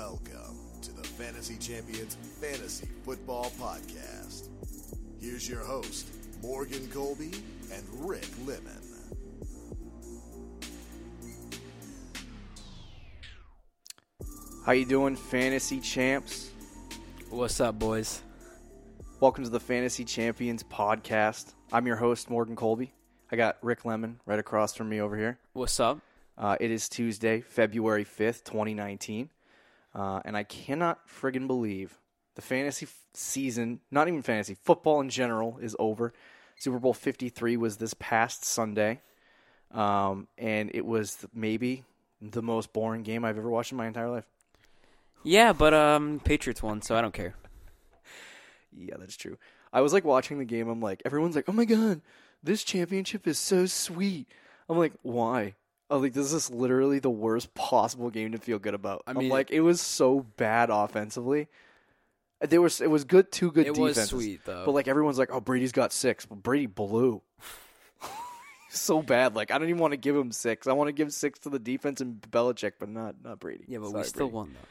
[0.00, 4.48] Welcome to the Fantasy Champions Fantasy Football Podcast.
[5.20, 6.08] Here's your host,
[6.40, 7.32] Morgan Colby
[7.70, 8.80] and Rick Lemon.
[14.64, 16.48] How you doing, fantasy champs?
[17.28, 18.22] What's up, boys?
[19.20, 21.52] Welcome to the Fantasy Champions podcast.
[21.74, 22.94] I'm your host, Morgan Colby.
[23.30, 25.38] I got Rick Lemon right across from me over here.
[25.52, 25.98] What's up?
[26.38, 29.28] Uh, it is Tuesday, February 5th, 2019.
[29.94, 31.98] Uh, and I cannot friggin' believe
[32.36, 36.12] the fantasy f- season, not even fantasy, football in general, is over.
[36.56, 39.00] Super Bowl 53 was this past Sunday.
[39.72, 41.84] Um, and it was maybe
[42.20, 44.26] the most boring game I've ever watched in my entire life.
[45.22, 47.34] Yeah, but um, Patriots won, so I don't care.
[48.72, 49.36] Yeah, that's true.
[49.72, 50.68] I was like watching the game.
[50.68, 52.00] I'm like, everyone's like, oh my god,
[52.42, 54.28] this championship is so sweet.
[54.68, 55.54] I'm like, why?
[55.90, 59.02] I'm like, this is literally the worst possible game to feel good about.
[59.06, 61.48] I am mean- like, it was so bad offensively.
[62.40, 64.64] There was it was good, two good It was sweet, though.
[64.64, 67.20] But like everyone's like, oh, Brady's got six, but Brady blew.
[68.70, 69.34] so bad.
[69.34, 70.66] Like I don't even want to give him six.
[70.66, 73.64] I want to give six to the defense and Belichick, but not not Brady.
[73.68, 74.34] Yeah, but we still Brady.
[74.36, 74.68] won though.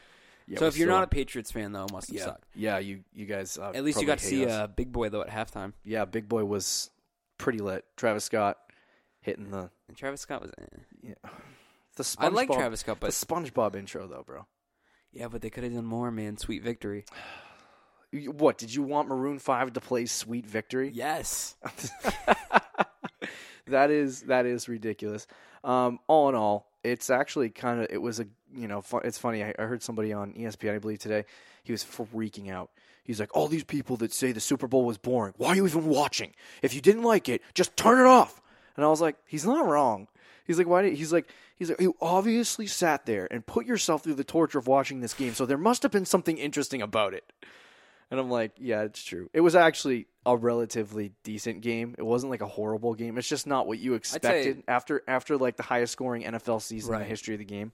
[0.48, 2.46] Yeah, so if you're still not a Patriots fan though, it must have yeah, sucked.
[2.56, 3.56] yeah, you you guys.
[3.60, 5.74] Uh, At least you got to see uh, Big Boi though at halftime.
[5.84, 6.90] yeah, Big Boi was
[7.38, 7.86] pretty lit.
[7.98, 8.58] Travis Scott
[9.22, 10.52] hitting the And Travis Scott was.
[10.58, 10.64] Eh.
[11.02, 11.14] yeah.
[11.98, 14.46] the SpongeBob, I like Travis Scott, the but SpongeBob intro though, bro.
[15.12, 16.38] yeah, but they could have done more, man.
[16.38, 17.04] Sweet victory.
[18.12, 20.90] What did you want Maroon Five to play "Sweet Victory"?
[20.92, 21.56] Yes.
[23.68, 25.28] that is that is ridiculous.
[25.64, 29.44] Um, all in all, it's actually kind of it was a you know it's funny.
[29.44, 31.26] I, I heard somebody on ESPN, I believe today,
[31.62, 32.72] he was freaking out.
[33.04, 35.36] He's like, all these people that say the Super Bowl was boring.
[35.38, 36.34] Why are you even watching?
[36.64, 38.42] If you didn't like it, just turn it off.
[38.80, 40.08] And I was like, he's not wrong.
[40.48, 40.84] He's like, why?
[40.84, 41.28] Did, he's like,
[41.58, 45.14] he's like, you obviously sat there and put yourself through the torture of watching this
[45.14, 45.34] game.
[45.34, 47.30] So there must have been something interesting about it.
[48.10, 49.30] And I'm like, yeah, it's true.
[49.34, 51.94] It was actually a relatively decent game.
[51.98, 53.18] It wasn't like a horrible game.
[53.18, 57.02] It's just not what you expected after after like the highest scoring NFL season in
[57.02, 57.74] the history of the game.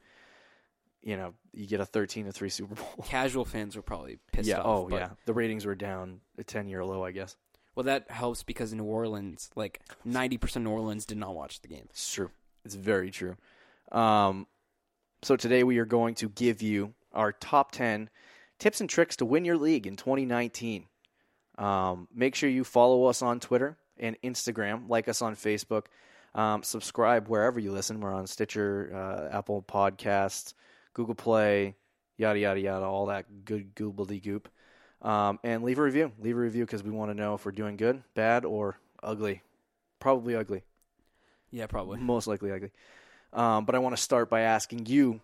[1.04, 3.06] You know, you get a 13 to 3 Super Bowl.
[3.06, 4.66] Casual fans were probably pissed yeah, off.
[4.66, 5.10] oh yeah.
[5.26, 7.36] The ratings were down a 10 year low, I guess.
[7.76, 11.62] Well, that helps because New Orleans, like ninety percent of New Orleans, did not watch
[11.62, 11.88] the game.
[11.90, 12.32] It's true.
[12.64, 13.36] It's very true.
[13.92, 14.48] Um,
[15.22, 18.10] so today we are going to give you our top 10
[18.60, 20.86] tips and tricks to win your league in 2019.
[21.58, 25.86] Um, make sure you follow us on Twitter and Instagram, like us on Facebook,
[26.36, 28.02] um, subscribe wherever you listen.
[28.02, 30.54] We're on Stitcher, uh, Apple Podcasts,
[30.94, 31.76] Google Play,
[32.18, 34.50] yada yada yada, all that good goobly goop.
[35.02, 36.12] Um, and leave a review.
[36.20, 39.42] Leave a review because we want to know if we're doing good, bad, or ugly.
[40.00, 40.64] Probably ugly
[41.52, 42.00] Yeah, probably.
[42.00, 42.72] most likely ugly.
[43.34, 45.22] Um, but I want to start by asking you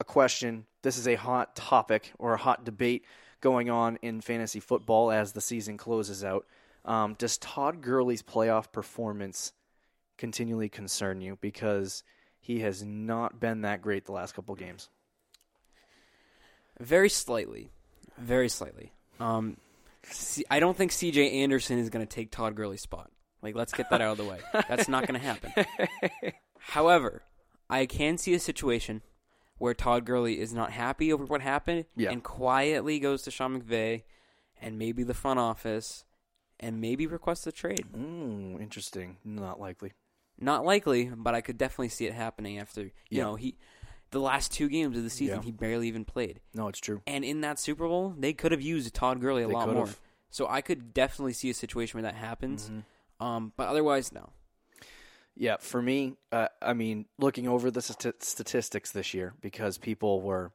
[0.00, 0.66] a question.
[0.82, 3.04] This is a hot topic or a hot debate
[3.40, 6.46] going on in fantasy football as the season closes out.
[6.84, 9.52] Um, does Todd Gurley's playoff performance
[10.18, 11.38] continually concern you?
[11.40, 12.02] Because
[12.40, 14.88] he has not been that great the last couple games.
[16.80, 17.70] Very slightly,
[18.18, 18.92] very slightly.
[19.22, 19.56] Um,
[20.04, 21.42] C- I don't think C.J.
[21.42, 23.10] Anderson is going to take Todd Gurley's spot.
[23.42, 24.38] Like, let's get that out of the way.
[24.68, 25.52] That's not going to happen.
[26.58, 27.22] However,
[27.68, 29.02] I can see a situation
[29.58, 32.10] where Todd Gurley is not happy over what happened Yeah.
[32.10, 34.02] and quietly goes to Sean McVay
[34.60, 36.04] and maybe the front office
[36.60, 37.86] and maybe requests a trade.
[37.96, 39.16] Mm, interesting.
[39.24, 39.92] Not likely.
[40.40, 43.24] Not likely, but I could definitely see it happening after you Yeah.
[43.24, 43.56] know he
[44.12, 45.42] the last two games of the season Yeah.
[45.42, 46.40] he barely even played.
[46.54, 47.02] No, it's true.
[47.06, 49.74] And in that Super Bowl, they could have used Todd Gurley a They lot could
[49.74, 49.88] more.
[50.30, 52.70] So I could definitely see a situation where that happens.
[52.70, 53.24] Mm-hmm.
[53.24, 54.30] Um, but otherwise, no.
[55.34, 60.20] Yeah, for me, uh, I mean, looking over the st- statistics this year, because people
[60.20, 60.52] were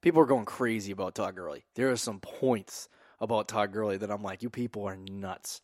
[0.00, 1.64] people were going crazy about Todd Gurley.
[1.74, 2.88] There are some points
[3.20, 5.60] about Todd Gurley that I'm like, you people are nuts.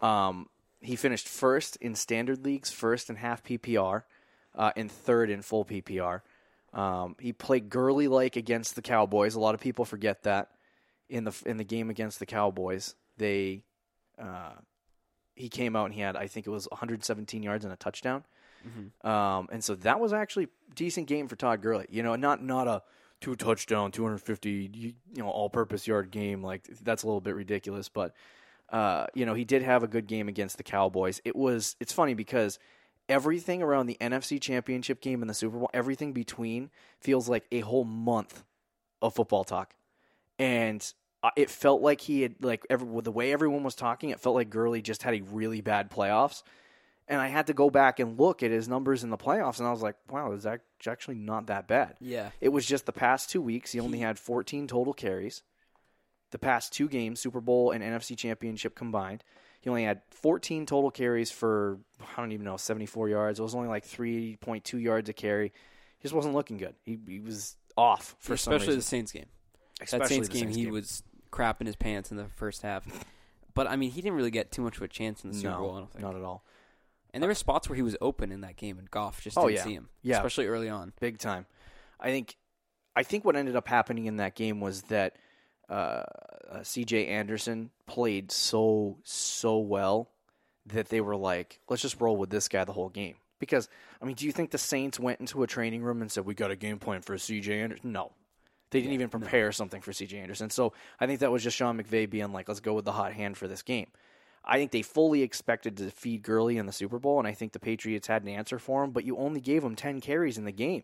[0.00, 0.48] Um,
[0.80, 4.02] he finished first in standard leagues, first in half PPR,
[4.54, 6.22] uh, and third in full PPR.
[6.72, 9.34] Um, he played Gurley like against the Cowboys.
[9.34, 10.50] A lot of people forget that
[11.08, 13.64] in the in the game against the Cowboys, they
[14.18, 14.52] uh,
[15.34, 18.24] he came out and he had I think it was 117 yards and a touchdown.
[19.08, 21.86] Um, and so that was actually a decent game for Todd Gurley.
[21.90, 22.82] You know, not not a
[23.20, 27.88] two touchdown, 250 you know all purpose yard game like that's a little bit ridiculous,
[27.88, 28.14] but
[28.70, 31.20] uh, you know, he did have a good game against the Cowboys.
[31.24, 32.58] It was it's funny because
[33.10, 36.70] everything around the NFC Championship game and the Super Bowl, everything between
[37.00, 38.44] feels like a whole month
[39.02, 39.74] of football talk.
[40.38, 40.90] And
[41.22, 44.20] uh, it felt like he had like every, with the way everyone was talking, it
[44.20, 46.42] felt like Gurley just had a really bad playoffs.
[47.08, 49.66] And I had to go back and look at his numbers in the playoffs, and
[49.66, 50.46] I was like, wow, it's
[50.86, 51.96] actually not that bad.
[52.00, 52.30] Yeah.
[52.40, 55.42] It was just the past two weeks, he only had 14 total carries.
[56.30, 59.24] The past two games, Super Bowl and NFC Championship combined,
[59.60, 63.38] he only had 14 total carries for, I don't even know, 74 yards.
[63.38, 65.48] It was only like 3.2 yards a carry.
[65.98, 66.74] He just wasn't looking good.
[66.84, 69.26] He, he was off for Especially the Saints game.
[69.80, 70.72] Especially that Saints game, Saints he game.
[70.72, 72.86] was crapping his pants in the first half.
[73.54, 75.50] But I mean, he didn't really get too much of a chance in the Super
[75.50, 75.74] no, Bowl.
[75.74, 76.02] I don't think.
[76.04, 76.44] not at all.
[77.12, 79.42] And there were spots where he was open in that game, and Goff just Oh,
[79.48, 79.64] didn't yeah.
[79.64, 79.88] see him.
[80.02, 80.16] Yeah.
[80.18, 80.92] especially early on.
[81.00, 81.46] big time.
[81.98, 82.36] I think,
[82.94, 85.16] I think what ended up happening in that game was that
[85.70, 86.04] uh,
[86.50, 87.06] uh, C.J.
[87.06, 90.10] Anderson played so so well
[90.66, 93.14] that they were like, let's just roll with this guy the whole game.
[93.38, 93.68] Because
[94.02, 96.34] I mean, do you think the Saints went into a training room and said we
[96.34, 97.60] got a game plan for C.J.
[97.60, 97.92] Anderson?
[97.92, 98.12] No.
[98.70, 100.18] They didn't even prepare something for C.J.
[100.18, 100.50] Anderson.
[100.50, 103.12] So I think that was just Sean McVay being like, let's go with the hot
[103.12, 103.88] hand for this game.
[104.44, 107.52] I think they fully expected to feed Gurley in the Super Bowl, and I think
[107.52, 110.44] the Patriots had an answer for him, but you only gave him 10 carries in
[110.44, 110.82] the game.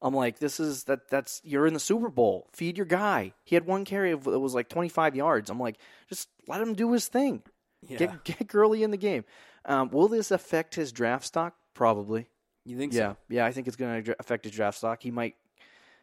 [0.00, 2.48] I'm like, this is that that's you're in the Super Bowl.
[2.52, 3.32] Feed your guy.
[3.44, 5.50] He had one carry of it was like 25 yards.
[5.50, 5.76] I'm like,
[6.08, 7.42] just let him do his thing.
[7.86, 7.98] Yeah.
[7.98, 9.24] Get get Gurley in the game.
[9.64, 11.54] Um, will this affect his draft stock?
[11.74, 12.26] Probably.
[12.64, 13.16] You think Yeah, so?
[13.28, 13.44] yeah.
[13.46, 15.02] I think it's going to affect his draft stock.
[15.02, 15.34] He might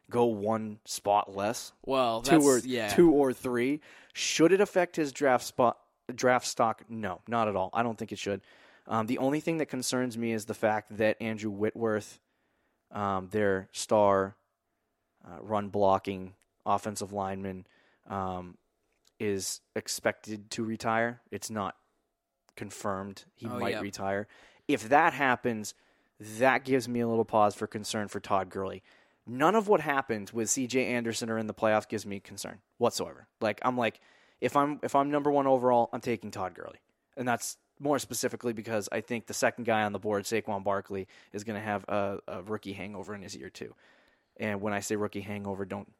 [0.09, 2.89] go one spot less, Well, two or yeah.
[2.89, 3.81] two or three.
[4.13, 5.77] Should it affect his draft spot
[6.13, 6.83] draft stock?
[6.89, 7.69] No, not at all.
[7.74, 8.41] I don't think it should.
[8.88, 12.19] Um, the only thing that concerns me is the fact that Andrew Whitworth,
[12.95, 14.36] um, their star
[15.24, 16.33] uh, run blocking
[16.65, 17.68] offensive lineman,
[18.09, 18.57] um,
[19.19, 21.21] is expected to retire.
[21.31, 21.75] It's not
[22.56, 23.81] confirmed he Oh, might yeah.
[23.81, 24.27] retire.
[24.68, 25.74] If that happens,
[26.39, 28.81] that gives me a little pause for concern for Todd Gurley.
[29.27, 33.27] None of what happened with CJ Anderson or in the playoffs gives me concern whatsoever.
[33.41, 34.00] Like I'm like,
[34.41, 36.80] if I'm if I'm number one overall, I'm taking Todd Gurley,
[37.18, 41.07] and that's more specifically because I think the second guy on the board, Saquon Barkley,
[41.33, 43.74] is going to have a, a rookie hangover in his year too.
[44.38, 45.92] And when I say rookie hangover, don't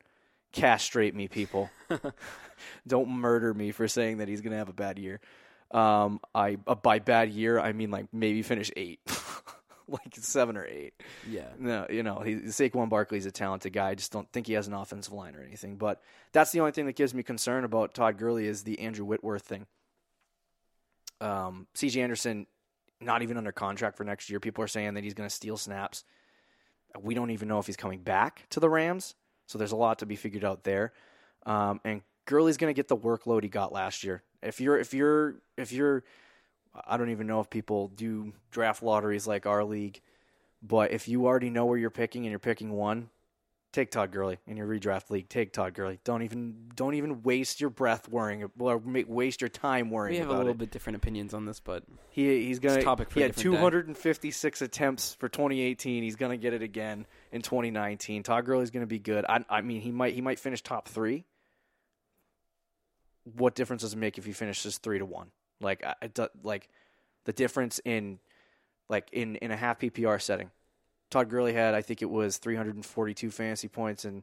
[0.51, 1.69] castrate me, people.
[2.88, 5.19] don't murder me for saying that he's going to have a bad year.
[5.72, 9.00] Um, I uh, by bad year I mean like maybe finish eight,
[9.88, 10.94] like seven or eight.
[11.30, 11.50] Yeah.
[11.60, 13.89] No, you know, he, Saquon Barkley's a talented guy.
[13.89, 15.75] I just don't think he has an offensive line or anything.
[15.77, 16.01] But
[16.31, 19.42] that's the only thing that gives me concern about Todd Gurley is the Andrew Whitworth
[19.42, 19.66] thing.
[21.21, 22.01] Um, C.J.
[22.01, 22.47] Anderson,
[23.01, 24.39] not even under contract for next year.
[24.39, 26.03] People are saying that he's going to steal snaps.
[27.00, 29.15] We don't even know if he's coming back to the Rams.
[29.47, 30.94] So there's a lot to be figured out there.
[31.45, 34.23] Um, and Gurley's going to get the workload he got last year.
[34.41, 36.03] If you're, if you're, if you're,
[36.88, 40.01] I don't even know if people do draft lotteries like our league.
[40.62, 43.09] But if you already know where you're picking and you're picking one,
[43.75, 45.27] take Todd Gurley in your redraft league.
[45.27, 46.00] Take Todd Gurley.
[46.04, 50.19] Don't even don't even waste your breath worrying or make, waste your time worrying We
[50.19, 50.57] have a little it.
[50.57, 53.36] bit different opinions on this, but He he's gonna It's a topic for he had
[53.36, 53.62] different day.
[53.62, 56.04] 256 attempts for 2018.
[56.04, 58.24] He's gonna get it again in 2019.
[58.24, 59.25] Todd Gurley's gonna be good.
[59.27, 61.25] I I mean he might he might finish top three.
[63.36, 65.31] What difference does it make if he finishes three to one?
[65.60, 65.95] Like I,
[66.44, 66.69] like
[67.25, 68.19] the difference in
[68.88, 70.51] like in in a half PPR setting.
[71.15, 74.21] Todd Gurley had I think it was 342 fantasy points and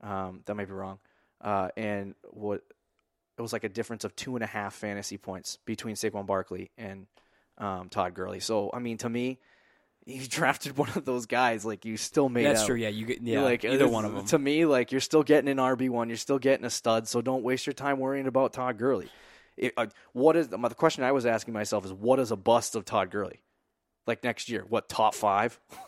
[0.00, 0.98] um, that might be wrong.
[1.40, 2.62] Uh, and what
[3.38, 6.72] it was like a difference of two and a half fantasy points between Saquon Barkley
[6.76, 7.06] and
[7.58, 8.40] um, Todd Gurley.
[8.40, 9.38] So I mean, to me,
[10.04, 11.64] you drafted one of those guys.
[11.64, 12.66] Like you still made that's out.
[12.66, 12.74] true.
[12.74, 14.26] Yeah, you get You're yeah, like either one of them.
[14.26, 16.08] To me, like you're still getting an RB one.
[16.08, 17.06] You're still getting a stud.
[17.06, 19.08] So don't waste your time worrying about Todd Gurley.
[19.56, 22.74] It, uh, what is the question I was asking myself is what is a bust
[22.74, 23.42] of Todd Gurley?
[24.08, 25.60] Like next year, what top five?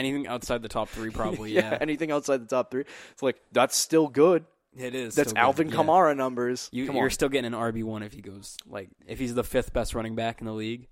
[0.00, 1.52] Anything outside the top three, probably.
[1.52, 2.84] yeah, anything outside the top three?
[3.12, 4.44] It's like that's still good.
[4.76, 5.14] it is.
[5.14, 5.76] That's still good, Alvin yeah.
[5.76, 6.68] Kamara numbers.
[6.72, 7.10] You, Come you're on.
[7.10, 10.14] still getting an RB one if he goes like if he's the fifth best running
[10.14, 10.88] back in the league,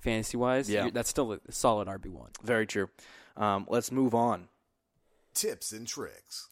[0.00, 0.68] fantasy wise.
[0.68, 0.90] Yeah.
[0.92, 2.30] that's still a solid RB one.
[2.42, 2.90] Very true.
[3.36, 4.48] Um, let's move on.
[5.34, 6.48] Tips and tricks.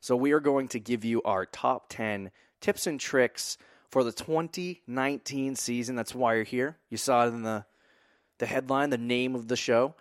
[0.00, 3.56] So we are going to give you our top 10 tips and tricks
[3.90, 5.96] for the 2019 season.
[5.96, 6.76] That's why you're here.
[6.90, 7.64] You saw it in the
[8.38, 9.94] the headline, the name of the show.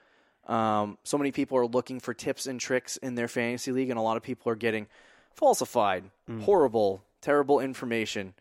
[0.48, 3.98] Um, so many people are looking for tips and tricks in their fantasy league, and
[3.98, 4.88] a lot of people are getting
[5.34, 6.06] falsified,
[6.42, 8.34] horrible, terrible information.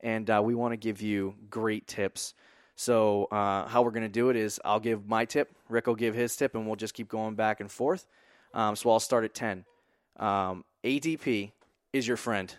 [0.00, 2.34] And uh, we want to give you great tips.
[2.76, 5.94] So uh, how we're going to do it is I'll give my tip, Rick will
[5.94, 8.06] give his tip, and we'll just keep going back and forth.
[8.54, 9.64] Um, so I'll start at 10.
[10.18, 11.52] Um, ADP
[11.92, 12.54] is your friend,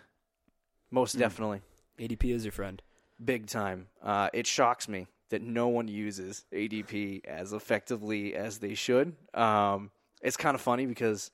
[0.90, 1.60] most definitely,
[1.98, 2.80] ADP is your friend.
[3.22, 3.88] big time.
[4.02, 9.16] Uh, it shocks me that no one uses ADP as effectively as they should.
[9.34, 9.90] Um,
[10.22, 11.30] it's kind of funny because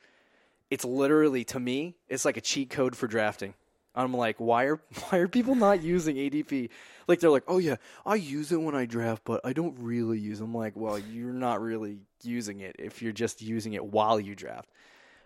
[0.71, 3.55] it's literally to me, it's like a cheat code for drafting.
[3.95, 6.71] I'm like, why are why are people not using ADP?
[7.09, 7.77] Like they're like, oh yeah,
[8.07, 10.41] I use it when I draft, but I don't really use.
[10.41, 10.45] It.
[10.45, 14.35] I'm like, well, you're not really using it if you're just using it while you
[14.35, 14.71] draft.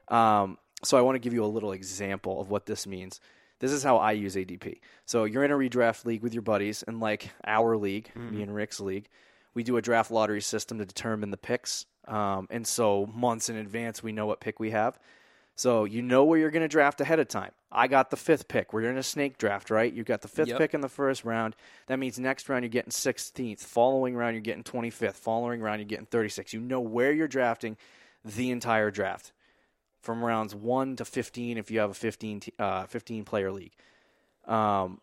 [0.09, 3.21] Um, so I want to give you a little example of what this means.
[3.63, 4.81] This is how I use ADP.
[5.07, 8.35] So you're in a redraft league with your buddies, and like our league, mm-hmm.
[8.35, 9.07] me and Rick's league,
[9.55, 11.87] we do a draft lottery system to determine the picks.
[12.09, 14.99] Um, and so months in advance, we know what pick we have.
[15.55, 17.53] So you know where you're going to draft ahead of time.
[17.71, 18.73] I got the fifth pick.
[18.73, 19.93] We're in a snake draft, right?
[19.93, 20.59] You got the fifth yep.
[20.59, 21.55] pick in the first round.
[21.87, 23.61] That means next round you're getting 16th.
[23.61, 25.15] Following round you're getting 25th.
[25.15, 26.53] Following round you're getting 36.
[26.53, 27.77] You know where you're drafting
[28.25, 29.31] the entire draft
[30.03, 33.73] from rounds 1 to 15 if you have a 15, uh, 15 player league.
[34.47, 35.01] Um,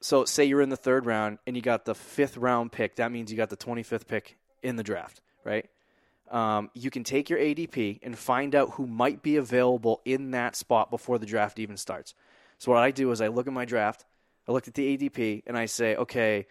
[0.00, 2.96] so say you're in the third round and you got the fifth round pick.
[2.96, 5.68] That means you got the 25th pick in the draft, right?
[6.30, 10.56] Um, you can take your ADP and find out who might be available in that
[10.56, 12.14] spot before the draft even starts.
[12.58, 14.06] So what I do is I look at my draft,
[14.48, 16.46] I look at the ADP, and I say, okay,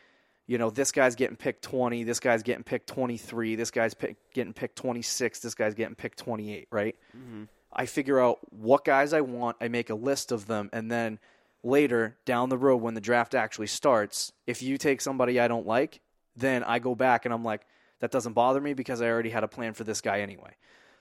[0.45, 4.17] you know, this guy's getting picked 20, this guy's getting picked 23, this guy's pick,
[4.33, 6.95] getting picked 26, this guy's getting picked 28, right?
[7.17, 7.43] Mm-hmm.
[7.73, 11.19] I figure out what guys I want, I make a list of them, and then
[11.63, 15.67] later down the road when the draft actually starts, if you take somebody I don't
[15.67, 16.01] like,
[16.35, 17.61] then I go back and I'm like,
[17.99, 20.55] that doesn't bother me because I already had a plan for this guy anyway.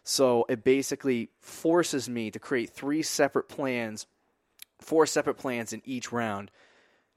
[0.04, 4.06] So it basically forces me to create three separate plans,
[4.80, 6.50] four separate plans in each round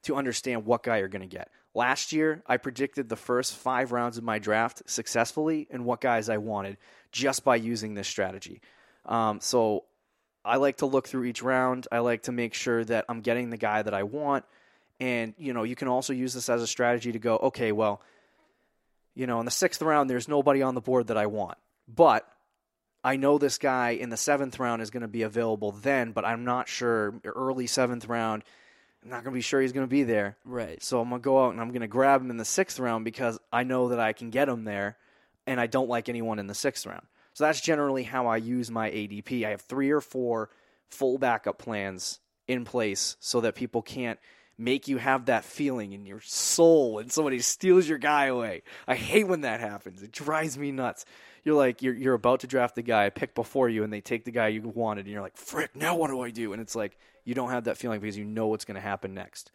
[0.04, 1.50] to understand what guy you're going to get.
[1.74, 6.30] Last year, I predicted the first five rounds of my draft successfully and what guys
[6.30, 6.78] I wanted
[7.12, 8.62] just by using this strategy.
[9.06, 9.84] Um, so
[10.46, 11.88] I like to look through each round.
[11.92, 14.46] I like to make sure that I'm getting the guy that I want.
[15.00, 18.02] And, you know, you can also use this as a strategy to go, okay, well,
[19.16, 21.58] you know, in the sixth round, there's nobody on the board that I want.
[21.88, 22.28] But
[23.04, 26.24] I know this guy in the seventh round is going to be available then, but
[26.24, 27.14] I'm not sure.
[27.26, 28.44] Early seventh round,
[29.04, 30.38] I'm not going to be sure he's going to be there.
[30.46, 30.82] Right.
[30.82, 32.80] So I'm going to go out and I'm going to grab him in the sixth
[32.80, 34.98] round because I know that I can get him there,
[35.46, 37.06] and I don't like anyone in the sixth round.
[37.34, 39.46] So that's generally how I use my ADP.
[39.46, 40.50] I have three or four
[40.90, 44.20] full backup plans in place so that people can't
[44.58, 48.62] make you have that feeling in your soul when somebody steals your guy away.
[48.88, 50.04] I hate when that happens.
[50.04, 51.06] It drives me nuts.
[51.44, 54.00] You're like you're you're about to draft the guy I picked before you, and they
[54.00, 55.76] take the guy you wanted, and you're like, "Frick!
[55.76, 58.24] Now what do I do?" And it's like you don't have that feeling because you
[58.24, 59.52] know what's going to happen next.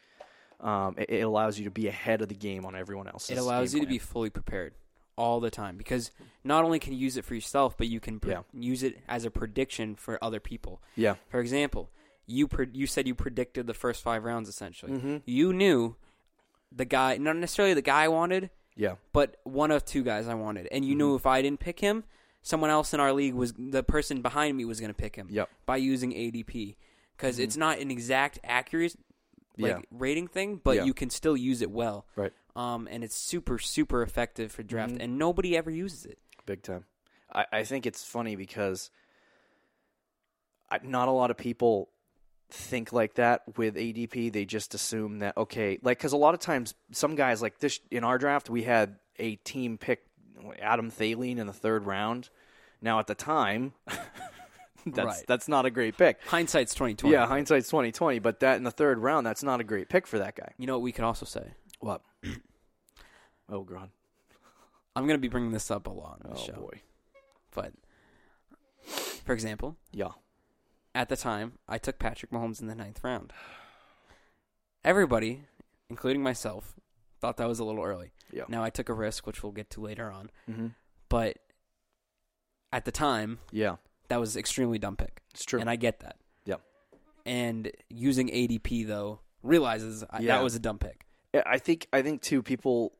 [0.60, 3.30] Um, it, it, allows you to be ahead of the game on everyone else.
[3.30, 3.86] It allows you plan.
[3.86, 4.74] to be fully prepared
[5.18, 6.10] all the time because
[6.44, 8.42] not only can you use it for yourself, but you can pre- yeah.
[8.54, 10.80] use it as a prediction for other people.
[10.96, 11.16] Yeah.
[11.28, 11.90] For example,
[12.26, 14.92] you pre- you said you predicted the first five rounds essentially.
[14.92, 15.16] Mm-hmm.
[15.26, 15.96] You knew
[16.70, 20.34] the guy, not necessarily the guy I wanted, yeah, but one of two guys I
[20.34, 20.98] wanted, and you mm-hmm.
[20.98, 22.04] knew if I didn't pick him,
[22.42, 25.28] someone else in our league was the person behind me was going to pick him.
[25.30, 25.50] Yep.
[25.66, 26.76] by using ADP
[27.16, 27.44] because mm-hmm.
[27.44, 28.94] it's not an exact accurate
[29.58, 29.80] like yeah.
[29.90, 30.84] rating thing, but yeah.
[30.84, 32.06] you can still use it well.
[32.16, 32.32] Right.
[32.58, 35.00] Um, and it's super super effective for draft, mm-hmm.
[35.00, 36.18] and nobody ever uses it.
[36.44, 36.86] Big time.
[37.32, 38.90] I, I think it's funny because
[40.68, 41.90] I, not a lot of people
[42.50, 44.32] think like that with ADP.
[44.32, 47.78] They just assume that okay, like because a lot of times some guys like this
[47.92, 50.04] in our draft we had a team pick
[50.60, 52.28] Adam Thielen in the third round.
[52.82, 53.72] Now at the time.
[54.84, 55.24] that's right.
[55.28, 56.18] that's not a great pick.
[56.26, 57.14] Hindsight's twenty twenty.
[57.14, 58.18] Yeah, hindsight's twenty twenty.
[58.18, 60.54] But that in the third round, that's not a great pick for that guy.
[60.58, 61.52] You know what we can also say?
[61.78, 62.02] What?
[63.48, 63.90] oh god.
[64.96, 66.52] I'm gonna be bringing this up a lot on the oh, show.
[66.54, 66.80] boy.
[67.54, 67.72] But
[69.24, 70.12] for example, yeah,
[70.94, 73.32] at the time, I took Patrick Mahomes in the ninth round.
[74.84, 75.42] Everybody,
[75.90, 76.74] including myself,
[77.20, 78.12] thought that was a little early.
[78.32, 78.44] Yeah.
[78.48, 80.30] Now I took a risk, which we'll get to later on.
[80.50, 80.68] Mm-hmm.
[81.08, 81.38] But
[82.72, 83.76] at the time, yeah,
[84.08, 85.22] that was extremely dumb pick.
[85.32, 86.16] It's true, and I get that.
[86.44, 86.56] yeah.
[87.24, 90.36] And using ADP though realizes yeah.
[90.36, 91.04] that was a dumb pick.
[91.46, 92.94] I think I think too people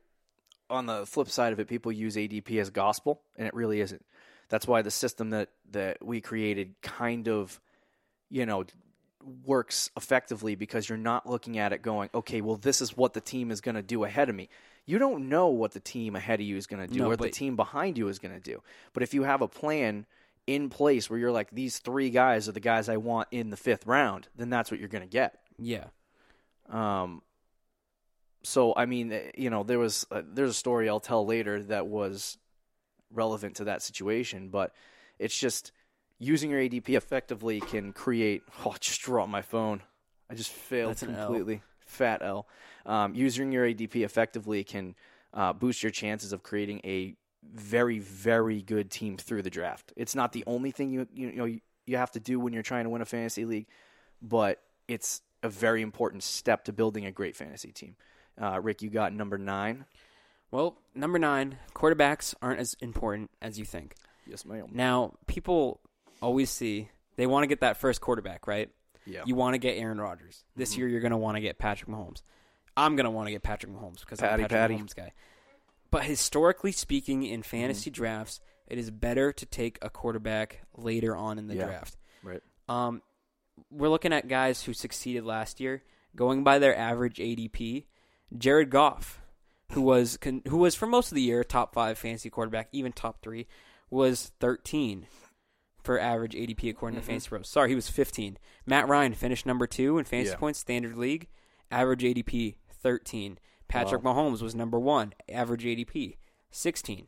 [0.71, 4.05] on the flip side of it, people use ADP as gospel, and it really isn't.
[4.49, 7.61] That's why the system that that we created kind of
[8.31, 8.65] you know,
[9.45, 13.21] works effectively because you're not looking at it going, okay, well, this is what the
[13.21, 14.49] team is going to do ahead of me.
[14.87, 17.17] You don't know what the team ahead of you is going to do no, or
[17.17, 18.63] the team behind you is going to do.
[18.95, 20.07] But if you have a plan
[20.47, 23.57] in place where you're like, these three guys are the guys I want in the
[23.57, 25.41] fifth round, then that's what you're going to get.
[25.59, 25.87] Yeah.
[26.71, 27.23] Um.
[28.49, 31.63] So I mean, eh, you know, there was a, there's a story I'll tell later
[31.65, 32.39] that was
[33.13, 34.73] relevant to that situation, but
[35.19, 35.73] it's just
[36.19, 38.43] using your ADP effectively can create.
[38.65, 39.83] Oh, I just dropped my phone.
[40.31, 41.63] I just failed That's completely.
[41.81, 42.49] Fat L.
[42.87, 44.95] Um, using your ADP effectively can
[45.35, 47.15] uh, boost your chances of creating a
[47.55, 49.93] very, very good team through the draft.
[49.97, 52.55] It's not the only thing you you, you know you, you have to do when
[52.55, 53.67] you're trying to win a fantasy league,
[54.23, 57.95] but it's a very important step to building a great fantasy team.
[58.41, 59.85] Uh, Rick, you got number nine.
[60.51, 63.95] Well, number nine, quarterbacks aren't as important as you think.
[64.27, 64.69] Yes, ma'am.
[64.73, 65.81] Now, people
[66.23, 68.71] always see they want to get that first quarterback, right?
[69.07, 69.23] Yeah.
[69.27, 70.45] You want to get Aaron Rodgers.
[70.57, 70.81] This Mm-hmm.
[70.81, 72.23] year, you're going to want to get Patrick Mahomes.
[72.77, 74.75] I'm going to want to get Patrick Mahomes because I'm a Patrick Patty.
[74.77, 75.13] Mahomes guy.
[75.91, 77.49] But historically speaking, in Mm-hmm.
[77.49, 81.65] fantasy drafts, it is better to take a quarterback later on in the Yeah.
[81.65, 81.97] draft.
[82.23, 82.43] Right.
[82.69, 83.03] Um,
[83.71, 85.83] we're looking at guys who succeeded last year,
[86.15, 87.87] going by their average ADP.
[88.37, 89.21] Jared Goff,
[89.73, 93.23] who was who was for most of the year top five fantasy quarterback, even top
[93.23, 93.47] three,
[93.91, 95.07] was 13
[95.83, 97.13] for average ADP according to mm-hmm.
[97.13, 97.49] Fantasy Pros.
[97.49, 98.37] Sorry, he was 15.
[98.67, 100.37] Matt Ryan finished number two in fantasy Yeah.
[100.37, 101.29] points standard league,
[101.71, 103.39] average ADP 13.
[103.69, 106.17] Patrick Mahomes was number one, average ADP
[106.51, 107.07] 16.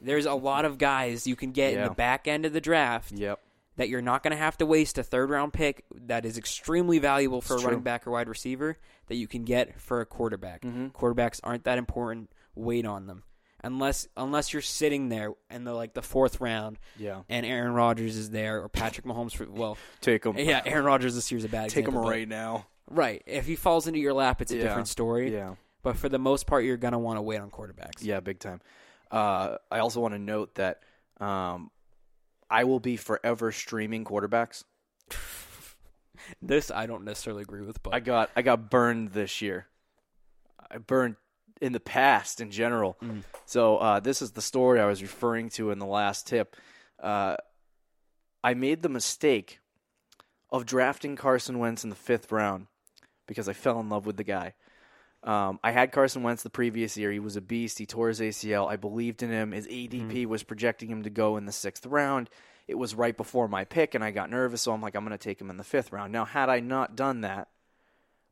[0.00, 3.12] There's a lot of guys you can get in the back end of the draft
[3.12, 3.40] Yep.
[3.76, 6.98] That you're not going to have to waste a third round pick that is extremely
[6.98, 8.78] valuable for It's a running back or wide receiver
[9.08, 10.62] that you can get for a quarterback.
[10.62, 12.30] Quarterbacks aren't that important.
[12.54, 13.22] Wait on them.
[13.64, 17.22] Unless unless you're sitting there in the like the fourth round Yeah.
[17.28, 20.38] and Aaron Rodgers is there or Patrick Mahomes for well Take them.
[20.38, 22.66] yeah, Aaron Rodgers this year's a bad Take example, but- right now.
[22.88, 23.22] Right.
[23.26, 24.62] If he falls into your lap it's a Yeah.
[24.64, 25.32] different story.
[25.32, 25.54] Yeah.
[25.82, 28.02] But for the most part you're going to want to wait on quarterbacks.
[28.02, 28.60] Yeah, big time.
[29.10, 30.82] Uh, I also want to note that
[31.20, 31.70] um,
[32.50, 34.64] I will be forever streaming quarterbacks.
[36.42, 39.66] This I don't necessarily agree with, but I got I got burned this year.
[40.70, 41.16] I burned
[41.60, 42.96] in the past in general.
[43.44, 46.56] So uh, this is the story I was referring to in the last tip.
[47.00, 47.36] Uh,
[48.42, 49.60] I made the mistake
[50.50, 52.66] of drafting Carson Wentz in the fifth round
[53.26, 54.54] because I fell in love with the guy.
[55.22, 57.10] Um, I had Carson Wentz the previous year.
[57.10, 57.78] He was a beast.
[57.78, 58.68] He tore his ACL.
[58.70, 59.52] I believed in him.
[59.52, 62.30] His ADP was projecting him to go in the sixth round.
[62.68, 65.16] It was right before my pick, and I got nervous, so I'm like, I'm going
[65.16, 66.12] to take him in the fifth round.
[66.12, 67.48] Now, had I not done that,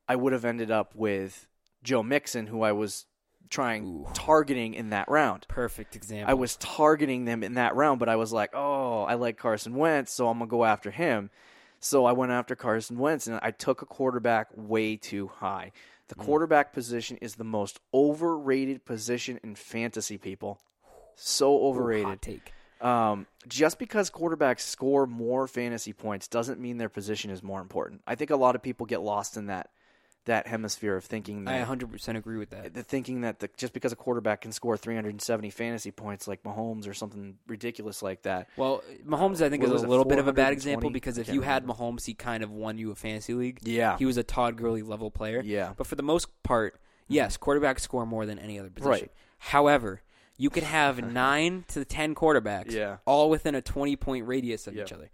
[0.09, 1.47] I would have ended up with
[1.83, 3.07] Joe Mixon, who I was
[3.51, 5.47] trying targeting in that round.
[5.49, 6.31] perfect example.
[6.31, 9.75] I was targeting them in that round, but I was like, oh, I like Carson
[9.75, 11.31] Wentz, so I'm gonna go after him.
[11.79, 15.73] So I went after Carson Wentz, and I took a quarterback way too high.
[16.09, 20.19] The quarterback position is the most overrated position in fantasy.
[20.19, 20.61] People,
[21.17, 22.07] so overrated.
[22.07, 22.53] hot take.
[22.81, 28.03] Um, just because quarterbacks score more fantasy points doesn't mean their position is more important.
[28.07, 29.71] I think a lot of people get lost in that
[30.27, 32.73] that hemisphere of thinking I that 100% agree with that.
[32.73, 36.89] the thinking that the, just because a quarterback can score 370 fantasy points like Mahomes
[36.89, 38.49] or something ridiculous like that.
[38.57, 41.43] Well, Mahomes, I think, is a little bit of a bad example because if you
[41.43, 41.83] had remember.
[41.83, 43.59] Mahomes, he kind of won you a fantasy league.
[43.63, 43.99] Yeah.
[43.99, 45.43] He was a Todd Gurley level player.
[45.45, 45.73] Yeah.
[45.77, 47.15] But for the most part, mm-hmm.
[47.15, 48.91] yes, quarterbacks score more than any other position.
[48.91, 49.11] Right.
[49.39, 50.01] However,
[50.39, 52.97] you could have nine to ten quarterbacks, Yeah.
[53.05, 54.85] all within a twenty point radius of Yeah.
[54.85, 55.11] each other,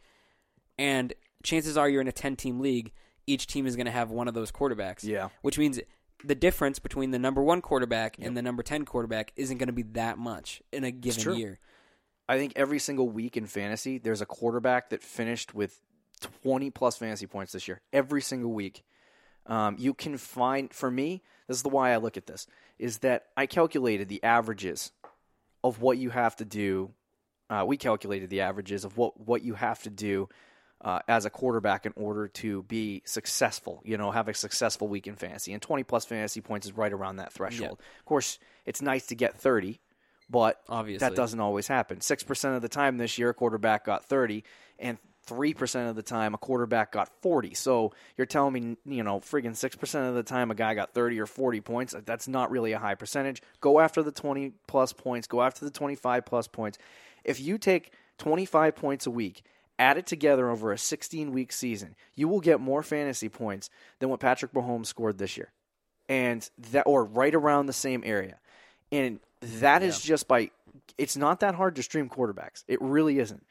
[0.78, 2.92] and chances are you're in a ten team league.
[3.30, 5.04] Each team is going to have one of those quarterbacks.
[5.04, 5.28] Yeah.
[5.42, 5.80] Which means
[6.24, 9.72] the difference between the number one quarterback and the number ten quarterback isn't going to
[9.72, 11.58] be that much in a given year.
[12.28, 15.80] I think every single week in fantasy, there's a quarterback that finished with
[16.42, 17.80] 20 plus fantasy points this year.
[17.92, 18.84] Every single week.
[19.46, 22.46] Um, you can find, for me, this is the why I look at this,
[22.78, 24.92] is that I calculated the averages
[25.64, 26.92] of what you have to do.
[27.48, 30.28] Uh, we calculated the averages of what, what you have to do
[30.82, 35.06] uh, as a quarterback in order to be successful, you know, have a successful week
[35.06, 35.52] in fantasy.
[35.52, 37.80] And 20 plus fantasy points is right around that threshold.
[37.98, 39.80] Of course, it's nice to get 30,
[40.28, 41.06] but Obviously.
[41.06, 41.98] that doesn't always happen.
[41.98, 44.42] 6% of the time this year, a quarterback got 30,
[44.78, 44.96] and
[45.28, 47.54] 3% of the time, a quarterback got 40.
[47.54, 51.20] So you're telling me, you know, friggin' 6% of the time, a guy got 30
[51.20, 51.94] or 40 points.
[52.06, 53.42] That's not really a high percentage.
[53.60, 56.78] Go after the 20 plus points, go after the 25 plus points.
[57.22, 59.42] If you take 25 points a week,
[59.80, 64.10] add it together over a 16 week season, you will get more fantasy points than
[64.10, 65.50] what Patrick Mahomes scored this year.
[66.08, 68.38] And that, or right around the same area.
[68.92, 70.50] And that is just by,
[70.98, 72.64] it's not that hard to stream quarterbacks.
[72.68, 73.44] It really isn't.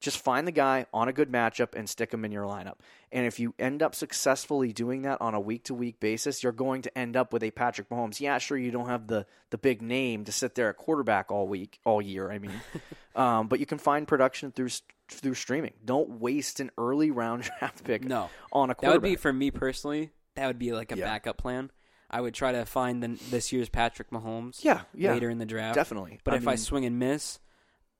[0.00, 2.76] Just find the guy on a good matchup and stick him in your lineup.
[3.12, 6.52] And if you end up successfully doing that on a week to week basis, you're
[6.52, 8.18] going to end up with a Patrick Mahomes.
[8.18, 11.46] Yeah, sure, you don't have the the big name to sit there at quarterback all
[11.46, 12.30] week, all year.
[12.30, 12.52] I mean,
[13.14, 14.70] um, but you can find production through
[15.12, 15.72] through streaming.
[15.84, 18.30] Don't waste an early round draft pick No.
[18.52, 20.10] on a That would be for me personally.
[20.36, 21.06] That would be like a Yeah.
[21.06, 21.70] backup plan.
[22.10, 24.64] I would try to find the, this year's Patrick Mahomes.
[24.64, 25.12] Yeah, yeah.
[25.12, 26.18] later in the draft, Definitely.
[26.24, 27.38] But I if I swing and miss,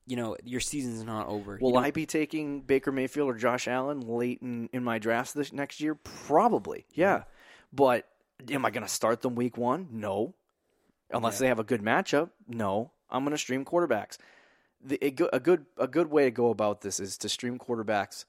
[0.06, 1.58] you know your season's not over.
[1.60, 5.32] Will don't- I be taking Baker Mayfield or Josh Allen late in, in my drafts
[5.32, 5.94] this next year?
[5.94, 7.24] Probably, yeah.
[7.72, 8.08] But
[8.50, 9.88] am I going to start them week one?
[9.92, 10.34] No.
[11.12, 12.90] Unless they have a good matchup, no.
[13.10, 14.16] I'm going to stream quarterbacks.
[14.82, 17.58] The, a, good, a good a good way to go about this is to stream
[17.58, 18.24] quarterbacks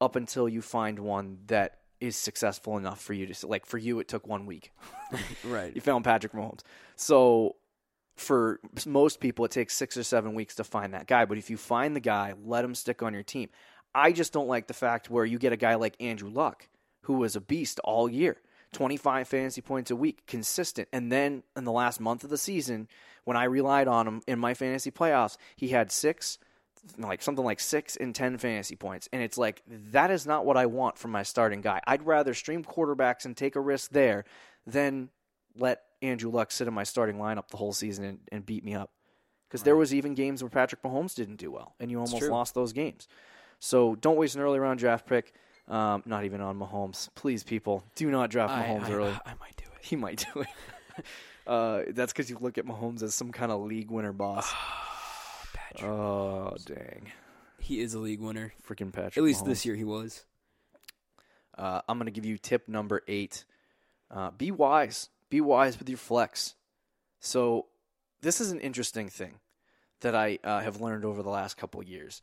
[0.00, 4.00] up until you find one that is successful enough for you to like for you
[4.00, 4.72] it took one week.
[5.44, 5.74] Right.
[5.74, 6.60] you found Patrick Mahomes.
[6.96, 7.56] So
[8.16, 11.50] for most people it takes 6 or 7 weeks to find that guy, but if
[11.50, 13.48] you find the guy, let him stick on your team.
[13.94, 16.68] I just don't like the fact where you get a guy like Andrew Luck
[17.02, 18.36] who was a beast all year.
[18.72, 20.88] 25 fantasy points a week, consistent.
[20.92, 22.88] And then in the last month of the season,
[23.24, 26.38] when I relied on him in my fantasy playoffs, he had six,
[26.98, 29.08] like something like six and 10 fantasy points.
[29.12, 31.80] And it's like, that is not what I want from my starting guy.
[31.86, 34.24] I'd rather stream quarterbacks and take a risk there
[34.66, 35.10] than
[35.56, 38.74] let Andrew Luck sit in my starting lineup the whole season and, and beat me
[38.74, 38.90] up.
[39.48, 42.54] Because there was even games where Patrick Mahomes didn't do well, and you almost lost
[42.54, 43.08] those games.
[43.58, 45.34] So don't waste an early round draft pick.
[45.70, 47.08] Um, not even on Mahomes.
[47.14, 49.12] Please, people, do not draft Mahomes I- early.
[49.24, 49.84] I might do it.
[49.84, 51.04] He might do it.
[51.46, 54.52] uh, that's because you look at Mahomes as some kind of league winner boss.
[55.54, 55.88] Patrick.
[55.88, 57.12] oh, dang.
[57.60, 58.52] He is a league winner.
[58.68, 59.16] Freaking Patrick.
[59.16, 59.48] At least Mahomes.
[59.48, 60.24] this year he was.
[61.56, 63.44] Uh, I'm going to give you tip number eight.
[64.10, 65.08] Uh, be wise.
[65.28, 66.54] Be wise with your flex.
[67.20, 67.66] So,
[68.22, 69.34] this is an interesting thing
[70.00, 72.22] that I uh, have learned over the last couple of years.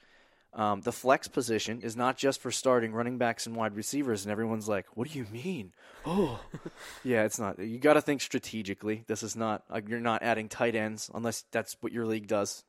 [0.58, 4.32] Um, the flex position is not just for starting running backs and wide receivers, and
[4.32, 5.72] everyone's like, "What do you mean?"
[6.04, 6.39] Oh,
[7.04, 7.60] yeah, it's not.
[7.60, 9.04] You got to think strategically.
[9.06, 9.63] This is not.
[9.70, 12.63] Uh, you're not adding tight ends unless that's what your league does.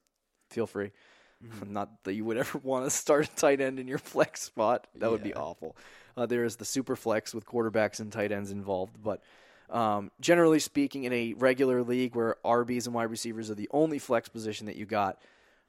[0.51, 0.93] Feel free.
[1.67, 4.89] Not that you would ever want to start a tight end in your flex spot.
[4.97, 5.77] That would be awful.
[6.17, 9.23] Uh, there is the super flex with quarterbacks and tight ends involved, but
[9.71, 13.99] um, generally speaking, in a regular league where RBs and wide receivers are the only
[14.01, 15.21] flex position that you got,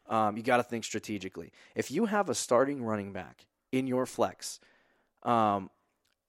[0.10, 1.52] um, you got to think strategically.
[1.76, 4.60] If you have a starting running back in your flex,
[5.24, 5.70] um,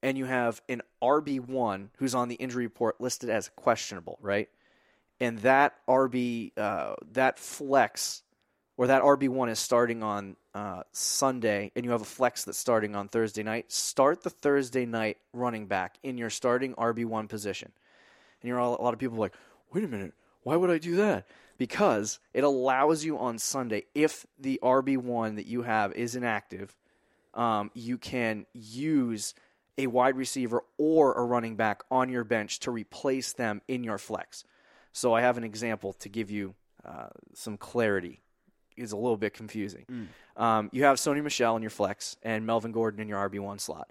[0.03, 4.49] and you have an RB one who's on the injury report listed as questionable, right?
[5.19, 8.23] And that RB, uh, that flex,
[8.77, 12.59] or that RB one is starting on uh, Sunday, and you have a flex that's
[12.59, 13.71] starting on Thursday night.
[13.71, 17.71] Start the Thursday night running back in your starting RB one position.
[18.41, 19.35] And you're all, a lot of people like,
[19.73, 21.27] wait a minute, why would I do that?
[21.61, 26.75] Because it allows you on Sunday, if the RB one that you have is inactive,
[27.35, 29.35] um, you can use
[29.77, 33.99] a wide receiver or a running back on your bench to replace them in your
[33.99, 34.43] flex.
[34.95, 38.23] So I have an example to give you uh, some clarity.
[38.79, 39.85] It's a little bit confusing.
[40.39, 43.59] Um, you have Sony Michel in your flex and Melvin Gordon in your RB one
[43.59, 43.91] slot.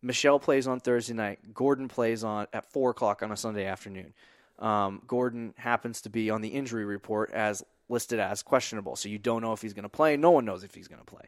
[0.00, 1.52] Michelle plays on Thursday night.
[1.52, 4.14] Gordon plays on at four o'clock on a Sunday afternoon.
[4.62, 9.18] Um, Gordon happens to be on the injury report as listed as questionable, so you
[9.18, 10.16] don't know if he's going to play.
[10.16, 11.24] No one knows if he's going to play.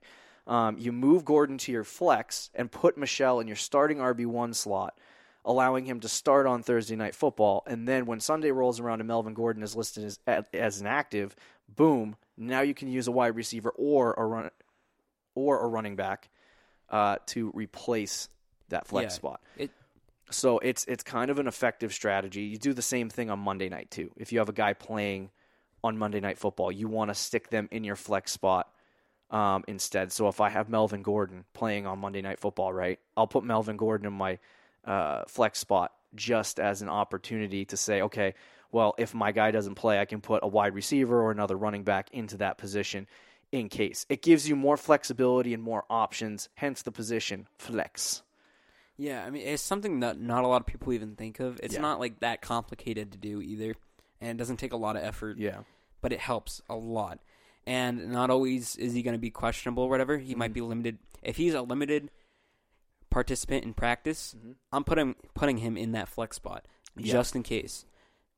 [0.47, 4.55] Um, you move Gordon to your flex and put Michel in your starting RB one
[4.55, 4.97] slot,
[5.45, 7.65] allowing him to start on Thursday night football.
[7.67, 10.19] And then when Sunday rolls around and Melvin Gordon is listed as
[10.55, 11.35] as an active,
[11.69, 12.17] boom!
[12.37, 14.51] Now you can use a wide receiver or a run
[15.35, 16.29] or a running back
[16.91, 18.29] uh, to replace
[18.69, 19.17] that flex Yeah.
[19.17, 19.41] spot.
[19.57, 19.71] It
[20.31, 22.43] So it's it's kind of an effective strategy.
[22.43, 24.11] You do the same thing on Monday night too.
[24.17, 25.31] If you have a guy playing
[25.83, 28.71] on Monday night football, you want to stick them in your flex spot
[29.31, 30.13] um, instead.
[30.13, 33.77] So if I have Melvin Gordon playing on Monday night football, right, I'll put Melvin
[33.77, 34.39] Gordon in my
[34.85, 38.35] uh, flex spot just as an opportunity to say, okay,
[38.73, 41.85] well, if my guy doesn't play, I can put a wide receiver or another running
[41.85, 43.07] back into that position
[43.53, 44.05] in case.
[44.09, 48.23] It gives you more flexibility and more options, hence the position flex.
[48.97, 51.59] Yeah, I mean, it's something that not a lot of people even think of.
[51.63, 51.81] It's Yeah.
[51.81, 53.75] not like that complicated to do either,
[54.21, 55.39] and it doesn't take a lot of effort.
[55.39, 55.63] Yeah.
[56.01, 57.19] but it helps a lot.
[57.67, 60.19] And not always is he going to be questionable or whatever.
[60.19, 60.39] He Mm-hmm.
[60.39, 60.99] might be limited.
[61.23, 62.11] If he's a limited
[63.11, 64.53] participant in practice, Mm-hmm.
[64.73, 66.67] I'm putting putting him in that flex spot
[66.99, 67.85] just in case.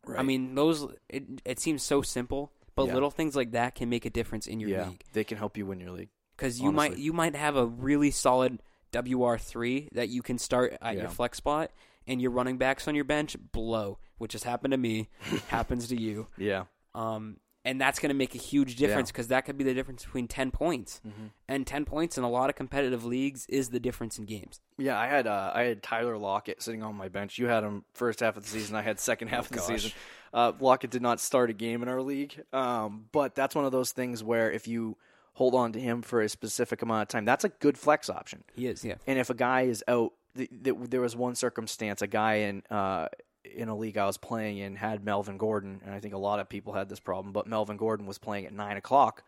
[0.06, 0.24] I Right.
[0.24, 2.94] mean, those it it seems so simple, but Yeah.
[2.94, 5.02] little things like that can make a difference in your yeah, league.
[5.12, 6.10] they can help you win your league.
[6.36, 7.04] because you might Honestly.
[7.04, 8.62] you might have a really solid
[9.04, 11.02] WR three that you can start at Yeah.
[11.02, 11.70] your flex spot,
[12.06, 15.08] and your running backs on your bench blow, which has happened to me,
[15.48, 19.44] happens to you, Yeah, um, and that's going to make a huge difference because that
[19.44, 21.26] could be the difference between ten points, Mm-hmm.
[21.48, 24.60] and ten points in a lot of competitive leagues is the difference in games.
[24.78, 24.98] yeah.
[24.98, 27.38] I had uh, I had Tyler Lockett sitting on my bench.
[27.38, 28.76] You had him first half of the season.
[28.76, 29.66] I had second half of the gosh.
[29.66, 29.92] season.
[30.32, 33.72] Uh, Lockett did not start a game in our league, um, but that's one of
[33.72, 34.96] those things where if you
[35.36, 38.42] hold on to him for a specific amount of time, that's a good flex option.
[38.54, 38.96] He is, yeah.
[39.06, 42.62] And if a guy is out, th- th- there was one circumstance, a guy in
[42.70, 43.08] uh,
[43.44, 46.40] in a league I was playing in had Melvin Gordon, and I think a lot
[46.40, 49.22] of people had this problem, but Melvin Gordon was playing at nine o'clock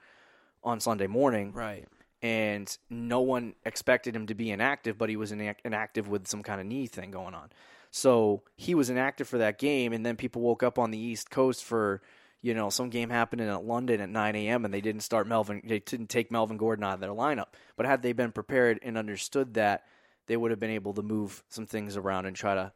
[0.65, 1.87] on Sunday morning, Right.
[2.21, 6.43] and no one expected him to be inactive, but he was inac- inactive with some
[6.43, 7.51] kind of knee thing going on.
[7.91, 11.31] So he was inactive for that game, and then people woke up on the East
[11.31, 12.03] Coast for
[12.43, 14.65] you know some game happening at London at 9 a.m.
[14.65, 17.49] and they didn't start Melvin, they didn't take Melvin Gordon out of their lineup.
[17.77, 19.85] But had they been prepared and understood that
[20.27, 22.73] they would have been able to move some things around and try to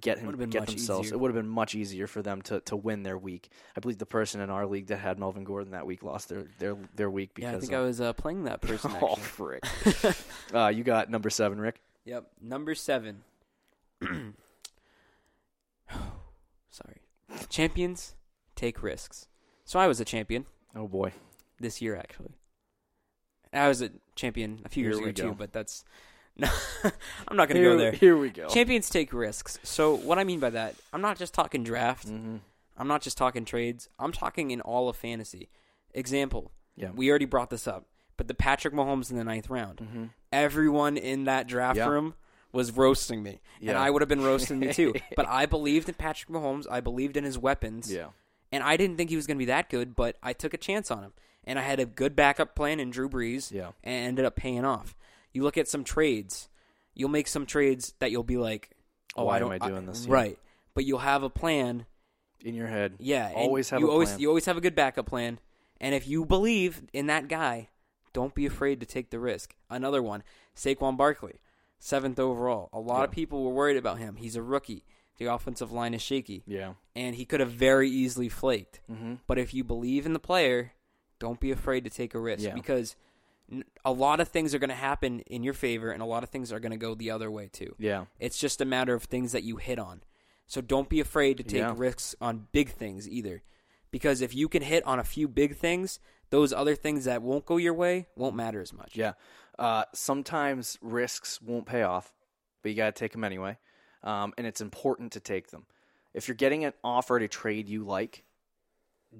[0.00, 1.06] get him get themselves.
[1.06, 1.16] easier.
[1.16, 3.48] It would have been much easier for them to, to win their week.
[3.76, 6.44] I believe the person in our league that had Melvin Gordon that week lost their
[6.58, 8.92] their, their week because Yeah, I think of, I was uh, playing that person.
[9.00, 9.64] oh frick.
[10.54, 11.80] uh, you got number seven, Rick.
[12.04, 12.26] Yep.
[12.42, 13.22] Number seven.
[16.70, 16.96] Sorry.
[17.48, 18.14] Champions
[18.58, 19.26] take risks.
[19.64, 20.44] So I was a champion
[20.76, 21.12] Oh boy.
[21.60, 22.34] this year, actually.
[23.52, 25.28] I was a champion a few Here years ago go.
[25.30, 25.84] too, but that's.
[26.40, 26.48] No,
[27.26, 27.90] I'm not going to go there.
[27.90, 28.46] here we go.
[28.48, 29.58] Champions take risks.
[29.64, 32.06] So what I mean by that, I'm not just talking draft.
[32.06, 32.36] hmm
[32.76, 33.88] I'm not just talking trades.
[33.98, 35.48] I'm talking in all of fantasy.
[35.94, 36.52] Example.
[36.76, 36.90] Yeah.
[36.94, 39.80] We already brought this up, but the Patrick Mahomes in the ninth round.
[39.80, 41.88] hmm Everyone in that draft Yeah.
[41.88, 42.14] room
[42.52, 44.94] was roasting me, and I would have been roasting me too.
[45.16, 46.66] But I believed in Patrick Mahomes.
[46.70, 48.10] I believed in his weapons, Yeah.
[48.52, 49.94] And I didn't think he was going to be that good.
[49.96, 51.12] But I took a chance on him,
[51.44, 53.72] and I had a good backup plan in Drew Brees, Yeah.
[53.84, 54.96] and ended up paying off.
[55.32, 56.48] You look at some trades.
[56.94, 58.70] You'll make some trades that you'll be like,
[59.16, 60.06] "Oh, Why I am don't I doing this?
[60.06, 60.12] Yeah.
[60.14, 60.38] Right,
[60.74, 61.86] but you'll have a plan
[62.44, 62.94] In your head.
[62.98, 64.20] yeah, Always have you a always plan.
[64.20, 65.38] you always have a good backup plan,
[65.80, 67.68] and if you believe in that guy,
[68.12, 69.54] don't be afraid to take the risk.
[69.70, 70.24] Another one,
[70.56, 71.38] Saquon Barkley,
[71.78, 72.68] seventh overall.
[72.72, 74.16] A lot of people were worried about him.
[74.16, 74.84] He's a rookie.
[75.18, 76.74] The offensive line is shaky, Yeah.
[76.94, 78.80] and he could have very easily flaked.
[78.86, 80.72] hmm But if you believe in the player,
[81.18, 82.54] don't be afraid to take a risk Yeah.
[82.54, 82.94] because
[83.84, 86.28] a lot of things are going to happen in your favor, and a lot of
[86.28, 87.74] things are going to go the other way too.
[87.78, 88.04] Yeah.
[88.20, 90.02] It's just a matter of things that you hit on.
[90.46, 91.74] So don't be afraid to take Yeah.
[91.76, 93.42] risks on big things either.
[93.90, 95.98] Because if you can hit on a few big things,
[96.30, 98.94] those other things that won't go your way won't matter as much.
[98.96, 99.14] Yeah.
[99.58, 102.14] Uh, sometimes risks won't pay off,
[102.62, 103.56] but you got to take them anyway.
[104.02, 105.66] Um, and it's important to take them.
[106.14, 108.24] If you're getting an offer to trade you like,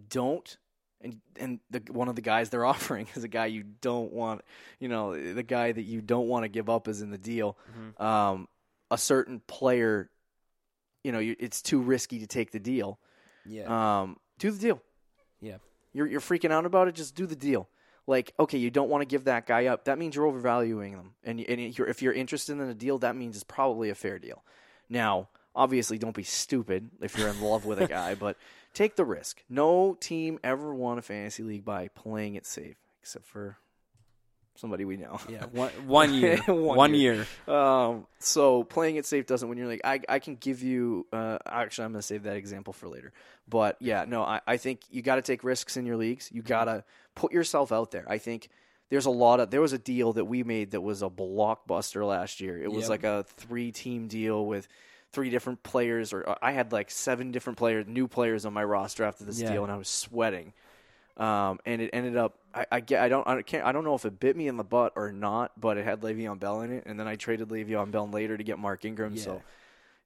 [0.09, 0.57] don't.
[1.01, 4.43] And and the one of the guys they're offering is a guy you don't want.
[4.81, 7.57] You know, the guy that you don't want to give up is in the deal.
[7.71, 8.03] Mm-hmm.
[8.03, 8.49] Um,
[8.91, 10.11] a certain player,
[11.05, 12.99] you know, you, it's too risky to take the deal.
[13.47, 14.01] Yeah.
[14.01, 14.83] Um, do the deal.
[15.41, 15.59] yeah.
[15.93, 16.95] You're you're freaking out about it.
[16.95, 17.69] Just do the deal.
[18.09, 19.85] Like, okay, you don't want to give that guy up.
[19.85, 21.12] That means you're overvaluing them.
[21.23, 24.19] And, and you're, if you're interested in a deal, that means it's probably a fair
[24.19, 24.43] deal.
[24.88, 28.37] Now, obviously, don't be stupid if you're in love with a guy, but
[28.74, 29.42] take the risk.
[29.48, 33.59] No team ever won a fantasy league by playing it safe, except for
[34.59, 35.20] somebody we know.
[35.29, 35.44] Yeah.
[35.53, 36.37] One, one year.
[36.46, 37.27] One one, year.
[37.46, 37.55] year.
[37.55, 39.81] Um, so playing it safe doesn't win your league.
[39.85, 41.07] I, I can give you.
[41.12, 43.12] Uh, actually, I'm going to save that example for later.
[43.48, 46.31] But yeah, no, I, I think you got to take risks in your leagues.
[46.33, 48.05] You got to put yourself out there.
[48.09, 48.48] I think
[48.90, 49.51] there's a lot of.
[49.51, 52.62] There was a deal that we made that was a blockbuster last year.
[52.62, 52.90] It was Yep.
[52.90, 54.68] like a three team deal with
[55.12, 59.05] three different players, or I had like seven different players, new players on my roster
[59.05, 59.53] after this Yeah.
[59.53, 60.53] deal, and I was sweating.
[61.16, 62.38] Um, and it ended up.
[62.55, 63.03] I, I get.
[63.03, 63.27] I don't.
[63.27, 63.64] I can't.
[63.66, 66.01] I don't know if it bit me in the butt or not, but it had
[66.03, 69.14] Le'Veon Bell in it, and then I traded Le'Veon Bell later to get Mark Ingram.
[69.16, 69.22] Yeah.
[69.22, 69.42] So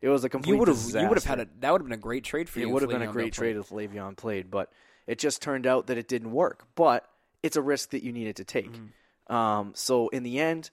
[0.00, 0.54] it was a complete.
[0.54, 2.48] You would have you would have had a that would have been a great trade
[2.48, 2.68] for you.
[2.68, 3.54] It would have been a great Bell played.
[3.54, 4.72] trade if Le'Veon played, but
[5.06, 6.64] it just turned out that it didn't work.
[6.76, 7.06] But
[7.42, 8.70] it's a risk that you needed to take.
[8.72, 9.32] Mm-hmm.
[9.34, 10.70] Um, so in the end,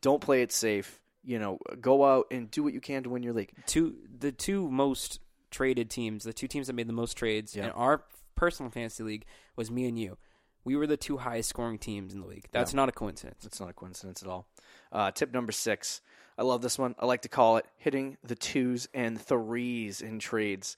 [0.00, 1.00] don't play it safe.
[1.24, 3.52] You know, go out and do what you can to win your league.
[3.66, 7.66] two the two most traded teams, the two teams that made the most trades Yeah.
[7.66, 10.16] in our personal fantasy league was me and you.
[10.64, 12.46] We were the two highest scoring teams in the league.
[12.52, 12.76] That's Yeah.
[12.78, 13.44] not a coincidence.
[13.44, 14.46] It's not a coincidence at all.
[14.90, 16.00] Uh, tip number six.
[16.38, 16.94] I love this one.
[16.98, 20.76] I like to call it hitting the twos and threes in trades.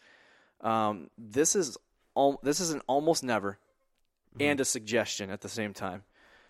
[0.61, 1.77] Um, this is
[2.17, 3.59] al- this is an almost never
[4.40, 6.03] and a suggestion at the same time.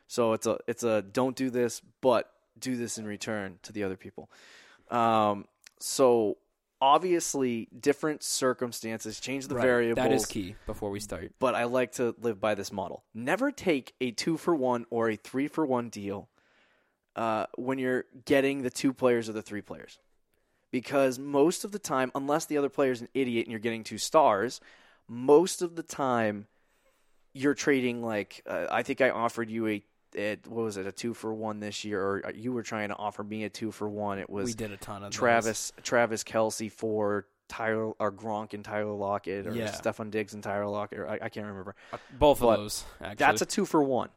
[0.07, 3.85] So it's a it's a don't do this, but do this in return to the
[3.85, 4.31] other people.
[4.91, 5.47] Um,
[5.81, 6.39] so
[6.81, 9.63] obviously, different circumstances change the Right.
[9.63, 11.33] variables That is key before we start.
[11.39, 13.05] but I like to live by this model.
[13.15, 16.29] Never take a two for one or a three for one deal
[17.17, 19.99] uh, when you're getting the two players or the three players.
[20.71, 23.85] Because most of the time, unless the other player is an idiot and you're getting
[23.85, 24.61] two stars,
[25.09, 26.49] most of the time
[27.35, 29.85] you're trading like uh, I think I offered you a,
[30.17, 32.97] a what was it a two for one this year, or you were trying to
[32.97, 34.19] offer me a two for one.
[34.19, 35.19] It was we did a ton of those.
[35.19, 39.71] Travis Travis Kelce for Tyler or Gronk and Tyler Lockett or Yeah.
[39.73, 41.01] Stefon Diggs and Tyler Lockett.
[41.01, 41.75] Or I, I can't remember.
[41.93, 42.85] Uh, both But of those.
[43.01, 43.17] Actually.
[43.17, 44.09] That's a two for one.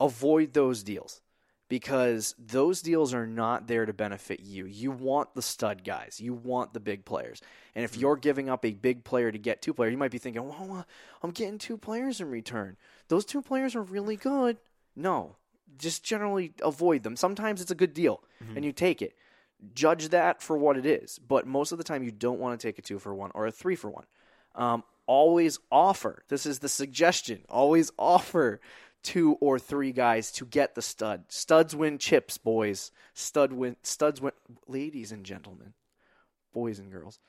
[0.00, 1.20] Avoid those deals
[1.68, 4.66] because those deals are not there to benefit you.
[4.66, 6.20] You want the stud guys.
[6.20, 7.42] You want the big players.
[7.74, 10.18] And if you're giving up a big player to get two players, you might be
[10.18, 10.82] thinking, "Well, uh,
[11.22, 12.76] I'm getting two players in return.
[13.08, 14.58] Those two players are really good."
[14.94, 15.36] No,
[15.78, 17.16] just generally avoid them.
[17.16, 18.22] Sometimes it's a good deal
[18.54, 19.14] and you take it.
[19.74, 22.66] Judge that for what it is, but most of the time you don't want to
[22.66, 24.04] take a two for one or a three for one.
[24.54, 26.22] Um, always offer.
[26.28, 27.44] This is the suggestion.
[27.48, 28.60] Always offer
[29.06, 31.24] two or three guys to get the stud.
[31.28, 32.90] Studs win chips, boys.
[33.14, 34.32] Stud win studs win
[34.66, 35.72] ladies and gentlemen.
[36.52, 37.20] Boys and girls.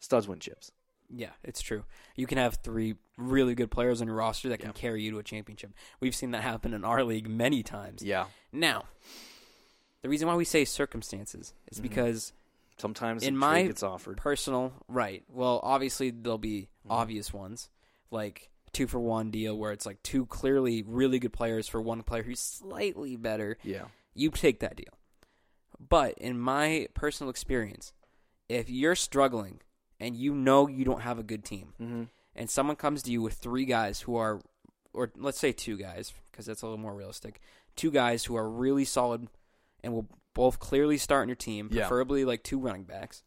[0.00, 0.72] Studs win chips.
[1.08, 1.84] Yeah, it's true.
[2.16, 5.18] You can have three really good players on your roster that can carry you to
[5.18, 5.70] a championship.
[6.00, 8.02] We've seen that happen in our league many times.
[8.02, 8.24] Yeah.
[8.52, 8.86] Now,
[10.02, 12.32] the reason why we say circumstances is because
[12.78, 14.16] Sometimes in my gets offered.
[14.16, 15.22] personal right.
[15.32, 16.92] Well, obviously there'll be Mm-hmm.
[16.92, 17.68] obvious ones
[18.12, 22.02] like two for one deal where it's like two clearly really good players for one
[22.02, 23.56] player who's slightly better.
[23.62, 23.84] yeah.
[24.14, 24.94] You take that deal.
[25.78, 27.92] But in my personal experience,
[28.48, 29.60] if you're struggling
[30.00, 32.02] and you know you don't have a good team, Mm-hmm.
[32.34, 34.40] and someone comes to you with three guys who are,
[34.94, 37.40] or let's say two guys, because that's a little more realistic,
[37.76, 39.28] two guys who are really solid
[39.84, 41.82] and will both clearly start in your team, Yeah.
[41.82, 43.22] preferably like two running backs,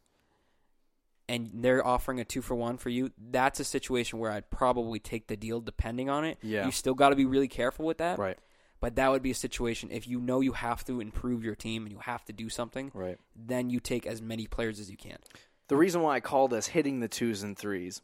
[1.29, 4.99] and they're offering a two for one for you, that's a situation where I'd probably
[4.99, 6.37] take the deal depending on it.
[6.41, 6.65] Yeah.
[6.65, 8.19] You still got to be really careful with that.
[8.19, 8.37] Right.
[8.81, 11.83] But that would be a situation if you know you have to improve your team
[11.83, 13.17] and you have to do something, Right.
[13.35, 15.17] then you take as many players as you can.
[15.67, 18.01] The reason why I call this hitting the twos and threes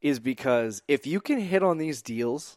[0.00, 2.56] is because if you can hit on these deals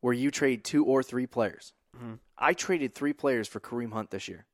[0.00, 2.18] where you trade two or three players, Mhm.
[2.36, 4.46] I traded three players for Kareem Hunt this year.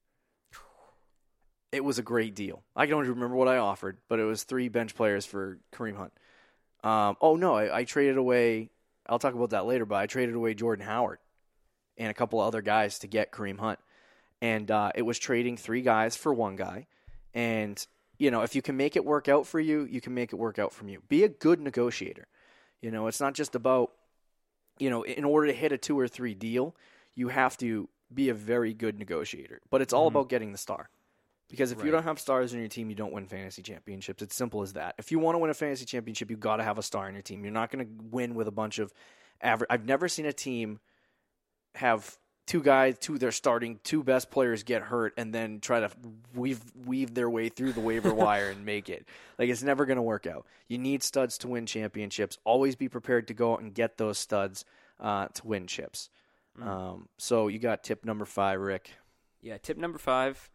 [1.72, 2.62] It was a great deal.
[2.74, 6.12] I don't remember what I offered, but it was three bench players for Kareem Hunt.
[6.82, 8.70] Um, oh no, I, I traded away.
[9.06, 11.18] I'll talk about that later, but I traded away Jordan Howard
[11.96, 13.78] and a couple of other guys to get Kareem Hunt,
[14.40, 16.86] and uh, it was trading three guys for one guy.
[17.34, 17.84] And
[18.18, 20.36] you know, if you can make it work out for you, you can make it
[20.36, 21.02] work out from you.
[21.08, 22.26] Be a good negotiator.
[22.80, 23.92] You know, it's not just about
[24.80, 26.74] you know, in order to hit a two or three deal,
[27.14, 29.60] you have to be a very good negotiator.
[29.70, 30.88] But it's all about getting the star.
[31.50, 34.22] Because if you don't have stars in your team, you don't win fantasy championships.
[34.22, 34.94] It's simple as that.
[34.98, 37.14] If you want to win a fantasy championship, you got to have a star in
[37.14, 37.44] your team.
[37.44, 38.92] You're not going to win with a bunch of
[39.40, 39.66] average.
[39.68, 40.78] I've never seen a team
[41.74, 45.90] have two guys, two their starting two best players get hurt, and then try to
[46.34, 49.06] weave weave their way through the waiver wire and make it.
[49.38, 50.46] Like it's never going to work out.
[50.68, 52.38] You need studs to win championships.
[52.44, 54.64] Always be prepared to go out and get those studs
[55.00, 56.10] uh, to win chips.
[56.60, 58.90] Um, so you got tip number five, Rick.
[59.40, 60.50] Yeah, tip number five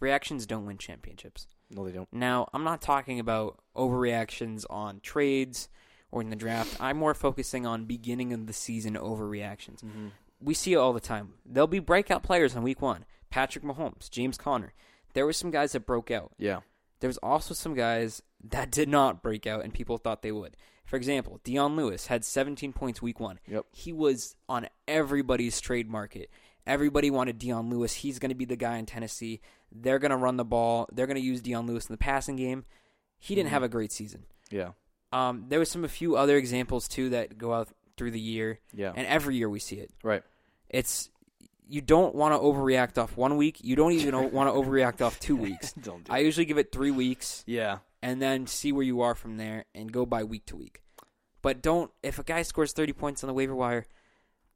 [0.00, 1.46] reactions don't win championships.
[1.70, 2.08] No, they don't.
[2.12, 5.68] Now, I'm not talking about overreactions on trades
[6.10, 6.76] or in the draft.
[6.80, 9.84] I'm more focusing on beginning of the season overreactions.
[9.84, 10.08] Mm-hmm.
[10.40, 11.34] We see it all the time.
[11.44, 13.04] There'll be breakout players on week one.
[13.30, 14.72] Patrick Mahomes, James Conner.
[15.12, 16.32] There were some guys that broke out.
[16.38, 16.60] Yeah.
[17.00, 20.56] There was also some guys that did not break out and people thought they would.
[20.84, 23.40] For example, Dion Lewis had 17 points week one.
[23.46, 23.66] Yep.
[23.72, 26.30] He was on everybody's trade market.
[26.68, 27.94] Everybody wanted Dion Lewis.
[27.94, 29.40] He's going to be the guy in Tennessee.
[29.72, 30.88] They're going to run the ball.
[30.92, 32.64] They're going to use Dion Lewis in the passing game.
[33.18, 34.24] He didn't have a great season.
[34.50, 34.70] Yeah.
[35.12, 38.60] Um, there was some a few other examples too that go out through the year,
[38.74, 38.92] Yeah.
[38.94, 39.90] and every year we see it.
[40.04, 40.22] right.
[40.68, 41.10] It's
[41.70, 43.58] you don't want to overreact off one week.
[43.62, 45.72] You don't even want to overreact off two weeks.
[45.72, 47.78] Don't do I usually give it three weeks Yeah.
[48.02, 50.82] and then see where you are from there and go by week to week.
[51.42, 53.86] But don't if a guy scores 30 points on the waiver wire,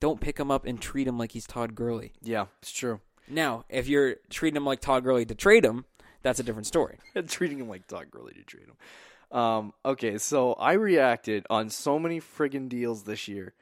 [0.03, 2.11] don't pick him up and treat him like he's Todd Gurley.
[2.21, 2.47] Yeah.
[2.61, 3.01] It's true.
[3.29, 5.85] Now, if you're treating him like Todd Gurley to trade him,
[6.23, 6.99] that's a different story.
[7.29, 9.39] treating him like Todd Gurley to trade him.
[9.39, 13.55] Um, okay, so I reacted on so many friggin' deals this year.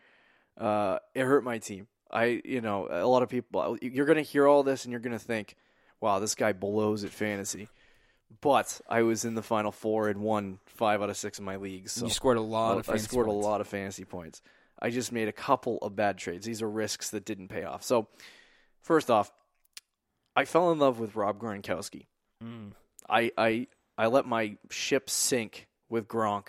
[0.57, 1.89] Uh, it hurt my team.
[2.11, 3.77] I, you know, a lot of people.
[3.83, 5.57] You're gonna hear all this and you're gonna think,
[6.01, 7.69] "Wow, this guy blows at fantasy."
[8.41, 11.57] But I was in the final four and won five out of six of my
[11.57, 11.93] leagues.
[11.93, 13.45] So you scored a lot of I scored points.
[13.45, 14.43] a lot of fantasy points.
[14.81, 16.47] I just made a couple of bad trades.
[16.47, 17.83] These are risks that didn't pay off.
[17.83, 18.09] So,
[18.83, 19.31] first off,
[20.35, 22.07] I fell in love with Rob Gronkowski.
[22.43, 22.73] Mm.
[23.09, 23.67] I I
[23.99, 26.49] I let my ship sink with Gronk.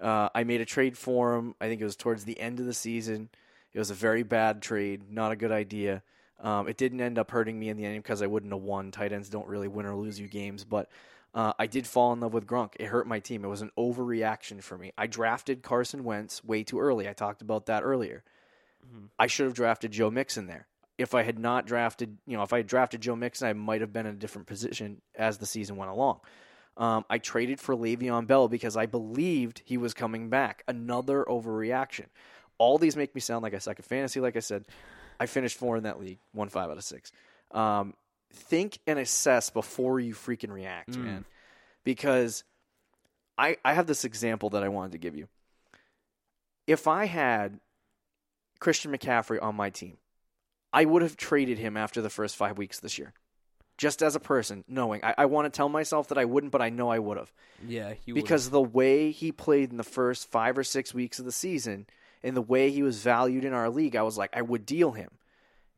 [0.00, 1.54] Uh, I made a trade for him.
[1.60, 3.28] I think it was towards the end of the season.
[3.72, 6.02] It was a very bad trade, not a good idea.
[6.40, 8.90] Um, it didn't end up hurting me in the end because I wouldn't have won.
[8.90, 10.88] Tight ends don't really win or lose you games, but
[11.34, 12.72] uh, I did fall in love with Gronk.
[12.80, 13.44] It hurt my team.
[13.44, 14.92] It was an overreaction for me.
[14.98, 17.08] I drafted Carson Wentz way too early.
[17.08, 18.24] I talked about that earlier.
[19.18, 20.66] I should have drafted Joe Mixon there.
[20.98, 23.80] If I had not drafted, you know, if I had drafted Joe Mixon, I might
[23.80, 26.20] have been in a different position as the season went along.
[26.76, 30.64] Um, I traded for Le'Veon Bell because I believed he was coming back.
[30.66, 32.06] Another overreaction.
[32.58, 34.20] All these make me sound like I suck at fantasy.
[34.20, 34.64] Like I said,
[35.18, 37.12] I finished four in that league, won five out of six.
[37.50, 37.94] Um,
[38.32, 41.24] think and assess before you freaking react, man.
[41.84, 42.44] Because
[43.38, 45.28] I I have this example that I wanted to give you.
[46.66, 47.58] If I had
[48.60, 49.96] Christian McCaffrey on my team,
[50.72, 53.12] I would have traded him after the first five weeks this year.
[53.78, 56.60] Just as a person, knowing I, I want to tell myself that I wouldn't, but
[56.60, 57.32] I know I would have
[57.66, 61.32] Yeah, because the way he played in the first five or six weeks of the
[61.32, 61.86] season,
[62.22, 64.92] and the way he was valued in our league, I was like, I would deal
[64.92, 65.10] him.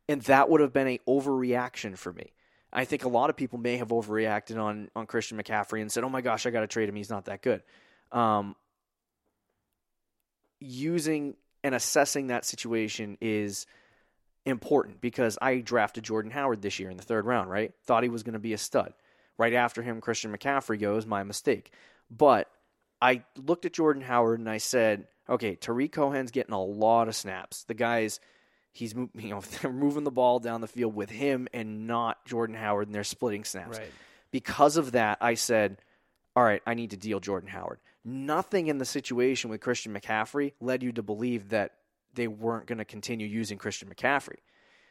[0.09, 2.33] And that would have been a overreaction for me.
[2.73, 6.05] I think a lot of people may have overreacted on on Christian McCaffrey and said,
[6.05, 6.95] "Oh my gosh, I got to trade him.
[6.95, 7.63] He's not that good."
[8.11, 8.57] Um,
[10.61, 13.67] using and assessing that situation is
[14.45, 17.51] important because I drafted Jordan Howard this year in the third round.
[17.51, 18.95] Right, thought he was going to be a stud.
[19.39, 21.05] Right after him, Christian McCaffrey goes.
[21.07, 21.73] My mistake,
[22.11, 22.51] but
[23.01, 27.15] I looked at Jordan Howard and I said, "Okay, Tarik Cohen's getting a lot of
[27.15, 27.65] snaps.
[27.65, 28.19] The guy's."
[28.73, 32.57] He's you know they're moving the ball down the field with him and not Jordan
[32.57, 33.79] Howard, and they're splitting snaps.
[33.79, 33.91] Right.
[34.31, 35.79] Because of that, I said,
[36.35, 40.53] "All right, I need to deal Jordan Howard." Nothing in the situation with Christian McCaffrey
[40.61, 41.73] led you to believe that
[42.15, 44.39] they weren't going to continue using Christian McCaffrey.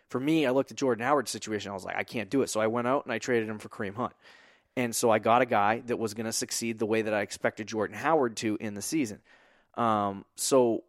[0.08, 1.72] For me, I looked at Jordan Howard's situation.
[1.72, 2.50] I was like, I can't do it.
[2.50, 4.14] So I went out and I traded him for Kareem Hunt.
[4.78, 7.22] And so I got a guy that was going to succeed the way that I
[7.22, 9.20] expected Jordan Howard to in the season.
[9.76, 10.84] Um, so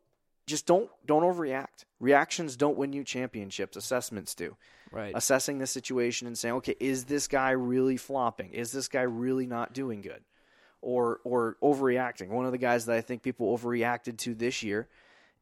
[0.47, 1.85] just don't don't overreact.
[2.01, 3.77] Reactions don't win you championships.
[3.77, 4.57] Assessments do.
[4.91, 5.13] Right.
[5.15, 8.51] Assessing the situation and saying, okay, is this guy really flopping?
[8.53, 10.23] Is this guy really not doing good?
[10.81, 12.29] Or or overreacting.
[12.29, 14.89] One of the guys that I think people overreacted to this year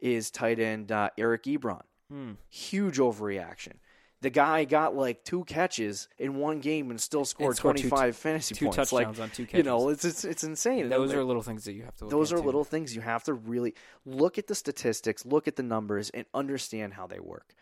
[0.01, 1.83] is tight end uh, Eric Ebron.
[2.11, 2.33] Hmm.
[2.49, 3.75] Huge overreaction.
[4.23, 8.17] The guy got like two catches in one game and still scored scored two- 25
[8.17, 8.77] fantasy two points.
[8.77, 9.59] touchdowns like, on two catches.
[9.59, 10.83] You know, it's it's, it's insane.
[10.83, 12.05] And Those like- are little things that you have to.
[12.05, 15.57] Look those are little things you have to really look at the statistics, look at
[15.57, 17.55] the numbers, and understand how they work.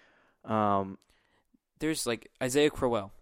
[0.44, 0.98] Um,
[1.78, 3.12] There's like Isaiah Crowell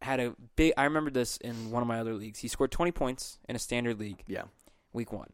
[0.00, 0.74] had a big.
[0.76, 2.38] I remember this in one of my other leagues.
[2.38, 4.22] He scored 20 points in a standard league.
[4.26, 4.44] Yeah.
[4.92, 5.30] Week one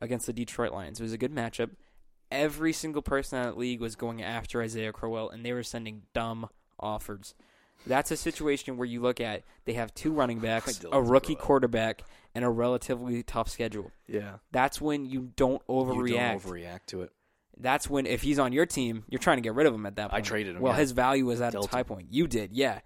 [0.00, 1.00] against the Detroit Lions.
[1.00, 1.70] It was a good matchup.
[2.30, 6.02] Every single person in that league was going after Isaiah Crowell, and they were sending
[6.12, 6.48] dumb
[6.78, 7.34] offers.
[7.86, 12.02] That's a situation where you look at they have two running backs, a rookie quarterback,
[12.34, 13.90] and a relatively tough schedule.
[14.06, 16.08] yeah, That's when you don't overreact.
[16.08, 17.12] you don't overreact to it.
[17.60, 19.96] That's when if he's on your team, you're trying to get rid of him at
[19.96, 20.22] that point.
[20.22, 20.78] I traded him, Well, yeah.
[20.80, 22.08] his value was at Dealt its high point.
[22.10, 22.80] You did, yeah.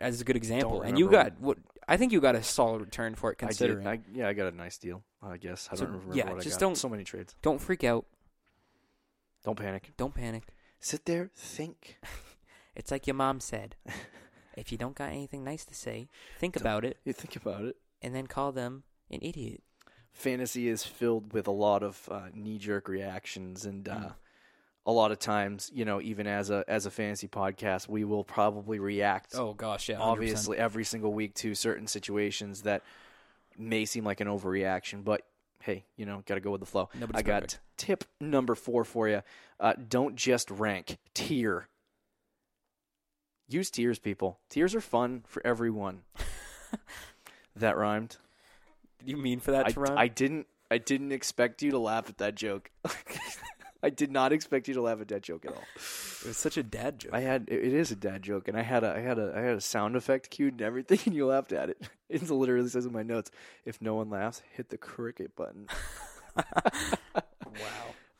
[0.00, 1.56] As a good example, and you got what
[1.86, 3.86] I think you got a solid return for it considering.
[3.86, 5.02] I, yeah, I got a nice deal.
[5.22, 6.66] I guess I So, don't remember yeah, what I just got.
[6.66, 7.34] don't- So many trades.
[7.42, 8.04] Don't freak out.
[9.44, 9.92] Don't panic.
[9.96, 10.44] Don't panic.
[10.80, 11.98] Sit there, think.
[12.76, 13.76] It's like your mom said.
[14.56, 16.08] if you don't got anything nice to say,
[16.40, 17.76] think about it You think about it.
[18.02, 18.82] and then call them
[19.12, 19.62] an idiot.
[20.12, 24.14] Fantasy is filled with a lot of uh, knee-jerk reactions, and uh, Mm.
[24.86, 28.24] a lot of times, you know, even as a as a fantasy podcast, we will
[28.24, 29.98] probably react Oh gosh, yeah.
[29.98, 30.00] 100%.
[30.00, 32.82] obviously every single week to certain situations that
[33.56, 35.22] may seem like an overreaction, but
[35.64, 36.90] hey, you know, got to go with the flow.
[36.94, 37.60] Nobody's I got perfect.
[37.78, 39.22] tip number four for you.
[39.58, 41.68] Uh, don't just rank, tier.
[43.48, 44.40] Use tiers, people.
[44.50, 46.02] Tiers are fun for everyone.
[47.56, 48.18] that rhymed.
[48.98, 49.98] Did you mean for that I, to rhyme?
[49.98, 50.46] I didn't.
[50.70, 52.70] I didn't expect you to laugh at that joke.
[53.84, 55.62] I did not expect you to laugh at that joke at all.
[55.76, 57.12] it was such a dad joke.
[57.12, 59.40] I had it is a dad joke, and I had a I had a I
[59.40, 61.86] had a sound effect cued and everything, and you laughed at it.
[62.08, 63.30] It literally says in my notes,
[63.66, 65.66] "If no one laughs, hit the cricket button."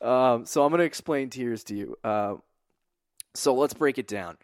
[0.01, 0.35] wow.
[0.35, 1.97] Um, so I'm going to explain tiers to you.
[2.03, 2.35] Uh,
[3.33, 4.37] so let's break it down.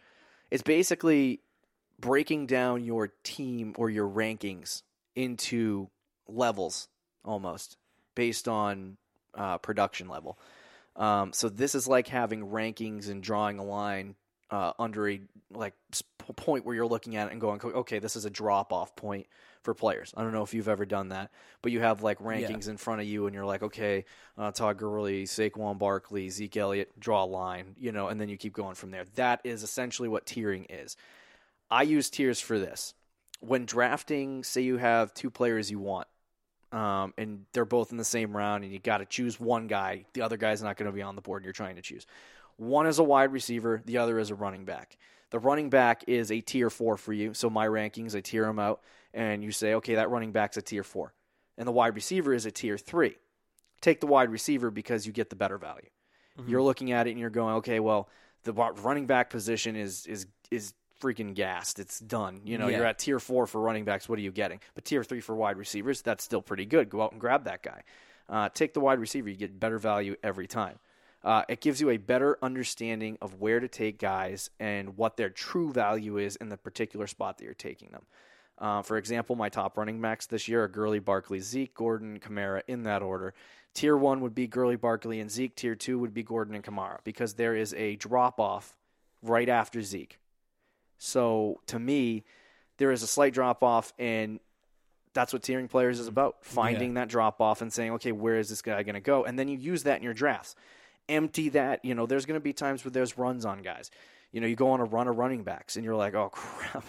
[0.50, 1.42] It's basically
[2.00, 4.82] breaking down your team or your rankings
[5.16, 5.90] into
[6.28, 6.88] levels,
[7.24, 7.78] almost
[8.16, 8.98] based on
[9.36, 10.40] uh, production level.
[10.96, 14.16] Um, so this is like having rankings and drawing a line
[14.50, 15.22] uh, under a
[15.52, 15.74] like
[16.36, 19.28] point where you're looking at it and going, okay, this is a drop off point
[19.64, 20.14] for players.
[20.18, 21.32] I don't know if you've ever done that,
[21.62, 24.06] but you have like rankings in front of you, and you're like, okay,
[24.38, 28.38] uh, Todd Gurley, Saquon Barkley, Zeke Elliott, draw a line, you know, and then you
[28.38, 29.06] keep going from there.
[29.16, 30.98] That is essentially what tiering is.
[31.70, 32.94] I use tiers for this.
[33.40, 36.08] When drafting, say you have two players you want,
[36.72, 40.06] um, and they're both in the same round, and you got to choose one guy.
[40.14, 41.42] The other guy's not going to be on the board.
[41.42, 42.06] And you're trying to choose.
[42.58, 43.82] One is a wide receiver.
[43.86, 44.98] The other is a running back.
[45.32, 47.34] The running back is a tier four for you.
[47.34, 48.82] So my rankings, I tier them out,
[49.14, 51.14] and you say, okay, that running back's a tier four,
[51.58, 53.16] and the wide receiver is a tier three.
[53.82, 55.90] Take the wide receiver because you get the better value.
[56.48, 58.10] You're looking at it and you're going, okay, well,
[58.44, 61.80] the running back position is is is freaking gassed.
[61.80, 62.42] It's done.
[62.46, 62.78] You know, Yeah.
[62.78, 64.08] you're at tier four for running backs.
[64.08, 64.60] What are you getting?
[64.76, 66.90] But tier three for wide receivers, that's still pretty good.
[66.90, 67.84] Go out and grab that guy.
[68.30, 69.30] Uh, take the wide receiver.
[69.30, 70.80] You get better value every time.
[71.24, 75.30] Uh, it gives you a better understanding of where to take guys and what their
[75.30, 78.06] true value is in the particular spot that you're taking them.
[78.58, 82.62] Uh, for example, my top running backs this year are Gurley, Barkley, Zeke, Gordon, Kamara
[82.68, 83.34] in that order.
[83.74, 85.56] Tier one would be Gurley, Barkley, and Zeke.
[85.56, 88.78] Tier two would be Gordon and Kamara because there is a drop off
[89.22, 90.20] right after Zeke.
[91.04, 92.24] So to me,
[92.78, 94.40] there is a slight drop off, and
[95.14, 98.50] that's what tiering players is about finding that drop off and saying, okay, where is
[98.50, 99.24] this guy going to go?
[99.24, 100.56] And then you use that in your drafts.
[101.10, 101.84] empty that.
[101.84, 103.90] You know, there's going to be times where there's runs on guys.
[104.32, 106.86] You know, you go on a run of running backs, and you're like, oh crap,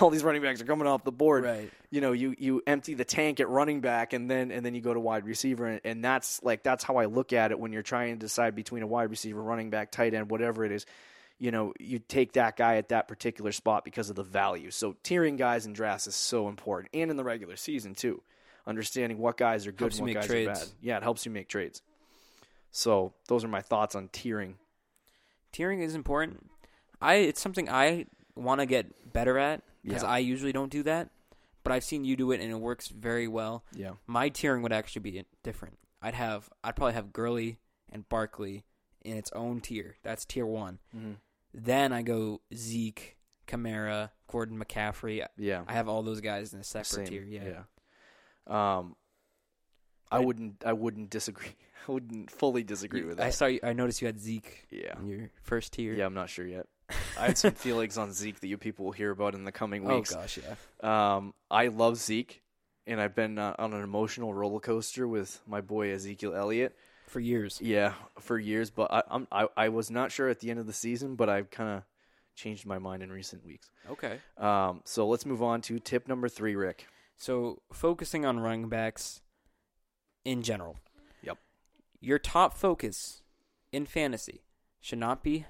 [0.00, 1.44] all these running backs are coming off the board.
[1.44, 1.70] Right.
[1.90, 4.80] You know, you you empty the tank at running back, and then and then you
[4.80, 7.72] go to wide receiver, and, and that's like that's how I look at it when
[7.72, 10.84] you're trying to decide between a wide receiver, running back, tight end, whatever it is.
[11.38, 14.70] You know, you take that guy at that particular spot because of the value.
[14.70, 18.22] So tiering guys in drafts is so important, and in the regular season too.
[18.66, 20.72] Understanding what guys are good Helps and you what make guys are bad.
[20.80, 21.82] Yeah, it helps you make trades.
[22.70, 24.54] So those are my thoughts on tiering.
[25.52, 26.50] Tiering is important.
[27.00, 30.08] I it's something I want to get better at because Yeah.
[30.08, 31.10] I usually don't do that.
[31.62, 33.64] But I've seen you do it and it works very well.
[33.74, 33.92] Yeah.
[34.06, 35.78] My tiering would actually be different.
[36.00, 37.58] I'd have I'd probably have Gurley
[37.90, 38.64] and Barkley
[39.04, 39.96] in its own tier.
[40.02, 40.78] That's tier one.
[40.96, 41.12] Mm-hmm.
[41.58, 43.16] Then I go Zeke,
[43.48, 45.24] Kamara, Gordon McCaffrey.
[45.38, 45.62] Yeah.
[45.66, 47.06] I have all those guys in a separate Same.
[47.06, 47.22] tier.
[47.24, 47.42] Yeah.
[48.46, 48.76] Yeah.
[48.78, 48.94] Um,
[50.10, 50.62] I But- wouldn't.
[50.66, 51.56] I wouldn't disagree.
[51.88, 53.34] I wouldn't fully disagree You- with I that.
[53.34, 53.46] saw.
[53.46, 54.98] You, I noticed you had Zeke yeah.
[54.98, 55.94] in your first tier.
[55.94, 56.04] Yeah.
[56.06, 56.66] I'm not sure yet.
[57.18, 59.82] I have some feelings on Zeke that you people will hear about in the coming
[59.84, 60.12] weeks.
[60.12, 61.16] Oh gosh, yeah.
[61.16, 62.42] Um, I love Zeke,
[62.86, 66.76] and I've been uh, on an emotional roller coaster with my boy Ezekiel Elliott.
[67.06, 67.60] For years.
[67.62, 68.70] Yeah, for years.
[68.70, 71.28] But I, I'm I, I was not sure at the end of the season, but
[71.28, 71.82] I've kind of
[72.34, 73.70] changed my mind in recent weeks.
[73.90, 74.18] Okay.
[74.36, 76.86] Um, so let's move on to tip number three, Rick.
[77.16, 79.22] So focusing on running backs
[80.24, 80.76] in general.
[81.22, 81.38] Yep.
[82.00, 83.22] Your top focus
[83.72, 84.42] in fantasy
[84.80, 85.46] should not be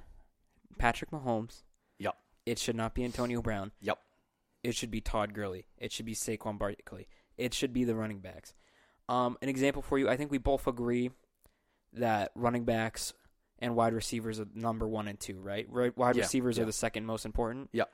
[0.79, 1.63] Patrick Mahomes.
[1.99, 2.15] Yep.
[2.45, 3.73] It should not be Antonio Brown.
[3.81, 3.99] Yep.
[4.63, 5.67] It should be Todd Gurley.
[5.79, 7.09] It should be Saquon Barkley.
[7.37, 8.55] It should be the running backs.
[9.09, 11.11] Um, an example for you, I think we both agree
[11.97, 13.13] that running backs
[13.59, 15.67] and wide receivers are number one and two, right?
[15.71, 16.63] Right- Wide Yeah, receivers yeah.
[16.63, 17.71] are the second most important.
[17.73, 17.85] Yeah.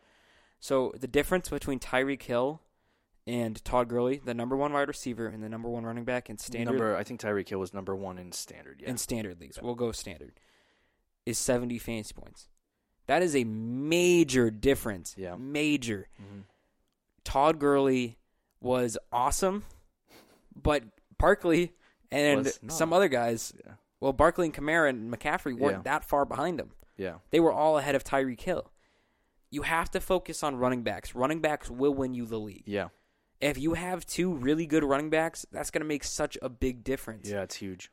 [0.61, 2.61] So the difference between Tyreek Hill
[3.27, 6.39] and Todd Gurley, the number one wide receiver and the number one running back in
[6.39, 8.81] standard Number, I think Tyreek Hill was number one in standard.
[8.83, 8.91] Yeah.
[8.91, 9.65] in standard leagues, Yeah.
[9.65, 10.41] we'll go standard,
[11.27, 12.49] is 70 fantasy points.
[13.07, 15.15] That is a major difference.
[15.17, 15.37] Yeah.
[15.37, 16.09] Major.
[16.21, 16.45] Mhm.
[17.25, 18.19] Todd Gurley
[18.61, 19.65] was awesome,
[20.61, 20.85] but
[21.19, 21.73] Barkley
[22.11, 23.75] and some other guys, Yeah.
[24.03, 25.83] Well, Barkley and Kamara and McCaffrey weren't Yeah.
[25.93, 26.73] that far behind him.
[26.97, 27.19] Yeah.
[27.31, 28.73] They were all ahead of Tyreek Hill.
[29.49, 31.15] You have to focus on running backs.
[31.15, 32.65] Running backs will win you the league.
[32.67, 32.89] Yeah.
[33.41, 36.83] If you have two really good running backs, that's going to make such a big
[36.83, 37.29] difference.
[37.29, 37.91] Yeah, it's huge.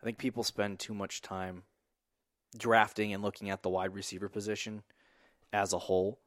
[0.00, 1.64] I think people spend too much time
[2.56, 4.82] drafting and looking at the wide receiver position
[5.52, 6.18] as a whole.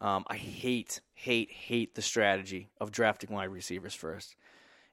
[0.00, 4.36] Um, I hate, hate, hate the strategy of drafting wide receivers first.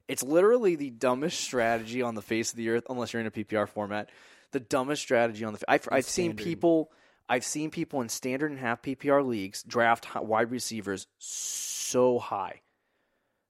[0.07, 3.31] It's literally the dumbest strategy on the face of the earth, unless you're in a
[3.31, 4.09] PPR format.
[4.51, 5.59] The dumbest strategy on the.
[5.67, 6.91] I've, I've seen people.
[7.29, 12.61] I've seen people in standard and half PPR leagues draft wide receivers so high.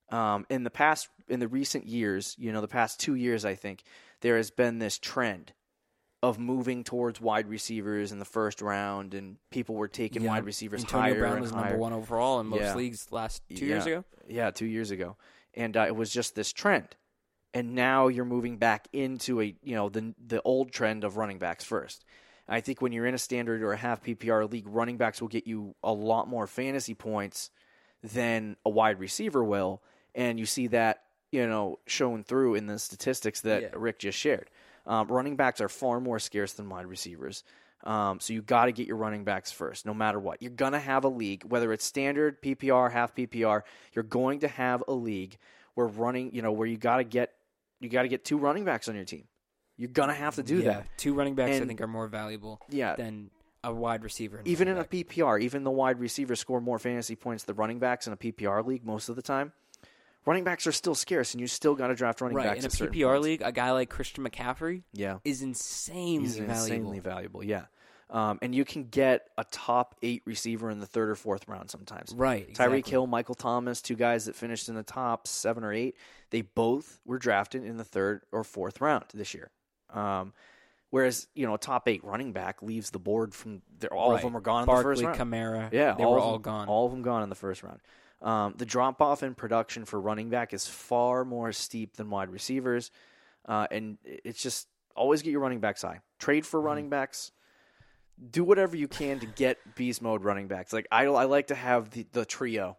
[0.09, 3.55] Um, in the past, in the recent years, you know, the past two years, I
[3.55, 3.83] think
[4.21, 5.53] there has been this trend
[6.21, 10.29] of moving towards wide receivers in the first round, and people were taking Yeah.
[10.29, 11.63] wide receivers Antonio higher Brown was higher.
[11.63, 12.75] number one overall in most Yeah.
[12.75, 14.05] leagues last two years ago.
[14.27, 15.17] Yeah, two years ago,
[15.53, 16.95] and uh, it was just this trend,
[17.53, 21.39] and now you're moving back into a you know the the old trend of running
[21.39, 22.05] backs first.
[22.47, 25.29] I think when you're in a standard or a half PPR league, running backs will
[25.29, 27.49] get you a lot more fantasy points
[28.03, 29.81] than a wide receiver will,
[30.13, 33.69] and you see that you know shown through in the statistics that Yeah.
[33.73, 34.49] Rick just shared.
[34.85, 37.43] Um, running backs are far more scarce than wide receivers.
[37.83, 40.41] Um, so you got to get your running backs first, no matter what.
[40.41, 43.63] You're gonna have a league, whether it's standard PPR, half PPR.
[43.93, 45.37] You're going to have a league
[45.75, 47.33] where running, you know, where you got to get
[47.79, 49.25] you got to get two running backs on your team.
[49.75, 50.87] You're gonna have to do yeah, that.
[50.97, 53.31] two running backs I think are more valuable Yeah, than
[53.63, 54.37] a wide receiver.
[54.37, 57.55] and even in running a PPR, even the wide receivers score more fantasy points than
[57.55, 59.51] running backs in a PPR league most of the time.
[60.25, 62.87] Running backs are still scarce, and you still got to draft running right backs in
[62.87, 63.23] a PPR points.
[63.25, 66.53] league, a guy like Christian McCaffrey Yeah, is insanely he's valuable.
[66.61, 67.43] insanely valuable.
[67.43, 67.65] Yeah,
[68.09, 71.69] um, and you can get a top eight receiver in the third or fourth round
[71.69, 72.13] sometimes.
[72.15, 72.91] Right, Tyreek exactly.
[72.91, 75.95] Hill, Michael Thomas, two guys that finished in the top seven or eight.
[76.29, 79.51] They both were drafted in the third or fourth round this year.
[79.89, 80.31] Um,
[80.89, 83.61] whereas you know a top eight running back leaves the board from.
[83.91, 85.31] All of them are gone in Barkley, the first round.
[85.33, 86.67] Kamara, Yeah, they all were all them- gone.
[86.69, 87.81] All of them gone in the first round.
[88.23, 92.29] Um, the drop off in production for running back is far more steep than wide
[92.29, 92.89] receivers,
[93.45, 95.99] uh, and it's just always get your running backs high.
[96.19, 96.49] Trade Mm-hmm.
[96.49, 97.31] for running backs.
[98.31, 100.71] Do whatever you can to get beast mode running backs.
[100.71, 102.77] Like I, I like to have the, the trio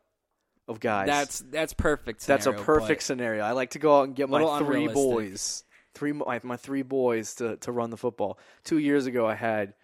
[0.67, 1.07] of guys.
[1.07, 2.27] That's that's perfect.
[2.27, 3.45] that's a perfect scenario.
[3.45, 7.35] I like to go out and get my three boys, three my, my three boys
[7.35, 8.39] to to run the football.
[8.63, 9.75] Two years ago, I had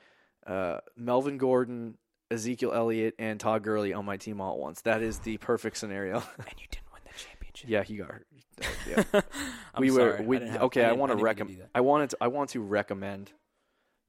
[0.46, 1.98] uh, Melvin Gordon,
[2.31, 4.83] Ezekiel Elliott, and Todd Gurley on my team all at once.
[4.83, 6.16] That is the perfect scenario.
[6.39, 7.68] and you didn't win the championship.
[7.68, 8.26] Yeah, he got hurt.
[8.62, 9.03] Uh, yeah.
[9.74, 10.20] I'm we sorry.
[10.20, 10.83] were we I have- okay.
[10.85, 11.62] I, didn't- want to recommend.
[11.74, 12.11] I wanted.
[12.11, 13.33] To, I want to recommend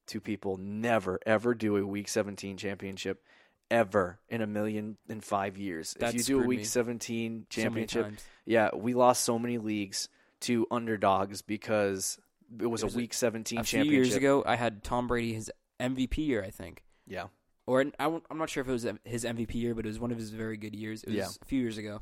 [0.08, 3.24] to people never ever do a Week 17 championship
[3.70, 5.96] ever in a million in five years.
[6.00, 8.24] That if you do a Week me 17 championship, times.
[8.46, 10.10] yeah, we lost so many leagues
[10.42, 12.20] to underdogs because
[12.60, 14.06] it was a There's a- Week 17 A few championship.
[14.06, 15.50] years ago, I had Tom Brady his
[15.80, 16.84] MVP year, I think.
[17.08, 17.28] Yeah,
[17.68, 20.12] or I I'm not sure if it was his MVP year, but it was one
[20.12, 21.04] of his very good years.
[21.04, 21.28] It was Yeah.
[21.42, 22.02] a few years ago.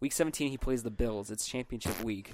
[0.00, 1.30] Week 17, he plays the Bills.
[1.30, 2.32] It's championship week.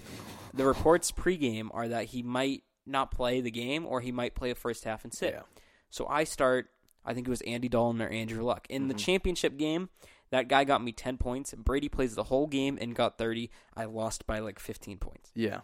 [0.54, 4.50] The reports pregame are that he might not play the game, or he might play
[4.50, 5.34] a first half and sit.
[5.34, 5.42] Yeah.
[5.90, 6.70] So I start.
[7.04, 8.88] I think it was Andy Dalton or Andrew Luck in Mm-hmm.
[8.88, 9.88] the championship game.
[10.30, 11.52] That guy got me 10 points.
[11.54, 13.50] Brady plays the whole game and got 30.
[13.76, 15.30] I lost by like 15 points.
[15.34, 15.60] yeah.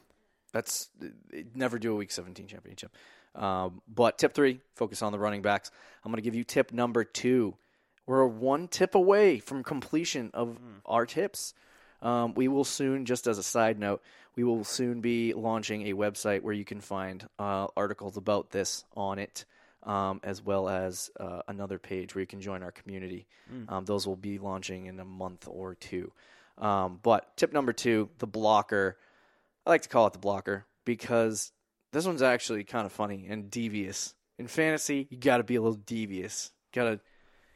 [0.53, 0.89] That's
[1.55, 2.91] never do a Week 17 championship.
[3.37, 5.71] Um, but tip three, focus on the running backs.
[6.05, 7.55] I'm going to give you tip number two.
[8.07, 11.55] We're one tip away from completion of our tips.
[12.03, 14.03] Um, we will soon, just as a side note,
[14.37, 18.85] we will soon be launching a website where you can find uh, articles about this
[18.97, 19.45] on it,
[19.83, 23.27] um, as well as uh, another page where you can join our community.
[23.69, 26.13] Um, those will be launching in a month or two.
[26.59, 28.97] Um, but tip number two, the blocker.
[29.67, 31.51] I like to call it the blocker because
[31.97, 34.15] this one's actually kind of funny and devious.
[34.39, 36.53] In fantasy, you got to be a little devious.
[36.75, 37.01] Got to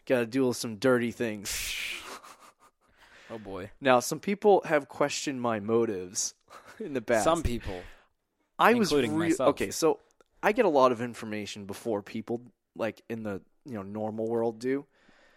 [0.07, 1.75] got to do some dirty things.
[3.31, 3.71] Oh boy.
[3.83, 6.35] Now, some people have questioned my motives
[6.81, 7.25] in the past.
[7.25, 7.83] Some people.
[8.59, 9.51] I was including re- myself.
[9.51, 9.71] okay.
[9.71, 9.99] So
[10.43, 12.41] I get a lot of information before people
[12.75, 14.87] like in the you know normal world do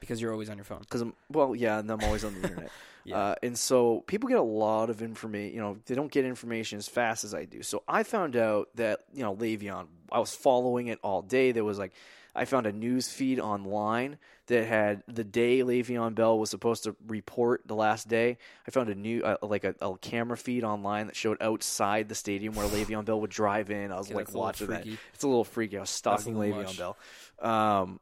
[0.04, 0.80] Because you're always on your phone.
[0.82, 2.72] because I'm well, yeah, and I'm always on the internet.
[3.06, 3.18] Yeah.
[3.18, 5.54] Uh, and so people get a lot of information.
[5.54, 7.62] You know, they don't get information as fast as I do.
[7.62, 9.88] So I found out that you know Le'Veon.
[10.10, 11.52] I was following it all day.
[11.52, 11.92] There was like,
[12.34, 16.96] I found a news feed online that had the day Le'Veon Bell was supposed to
[17.06, 18.38] report the last day.
[18.66, 22.16] I found a new uh, like a, a camera feed online that showed outside the
[22.16, 23.92] stadium where Le'Veon Bell would drive in.
[23.92, 24.88] I was Okay, like that's a little watching that.
[25.14, 25.76] It's a little freaky.
[25.76, 26.78] I was stalking Le'Veon much.
[26.78, 26.96] Bell.
[27.42, 28.00] Um,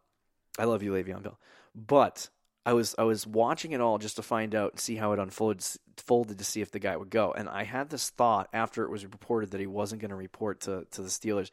[0.60, 1.40] I love you, Le'Veon Bell,
[1.76, 2.30] but
[2.66, 5.20] I was I was watching it all just to find out and see how it
[5.20, 5.66] unfolded
[5.98, 7.32] folded to see if the guy would go.
[7.32, 10.62] And I had this thought after it was reported that he wasn't going to report
[10.62, 11.52] to to the Steelers.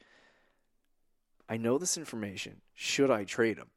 [1.48, 2.60] I know this information.
[2.74, 3.68] Should I trade him?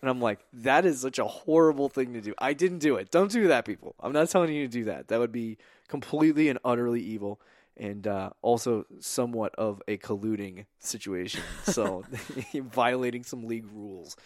[0.00, 2.34] And I'm like, that is such a horrible thing to do.
[2.38, 3.10] I didn't do it.
[3.10, 3.94] Don't do that, people.
[3.98, 5.08] I'm not telling you to do that.
[5.08, 5.56] That would be
[5.88, 7.40] completely and utterly evil,
[7.76, 11.40] and uh, also somewhat of a colluding situation.
[11.62, 12.04] So
[12.54, 14.16] violating some league rules.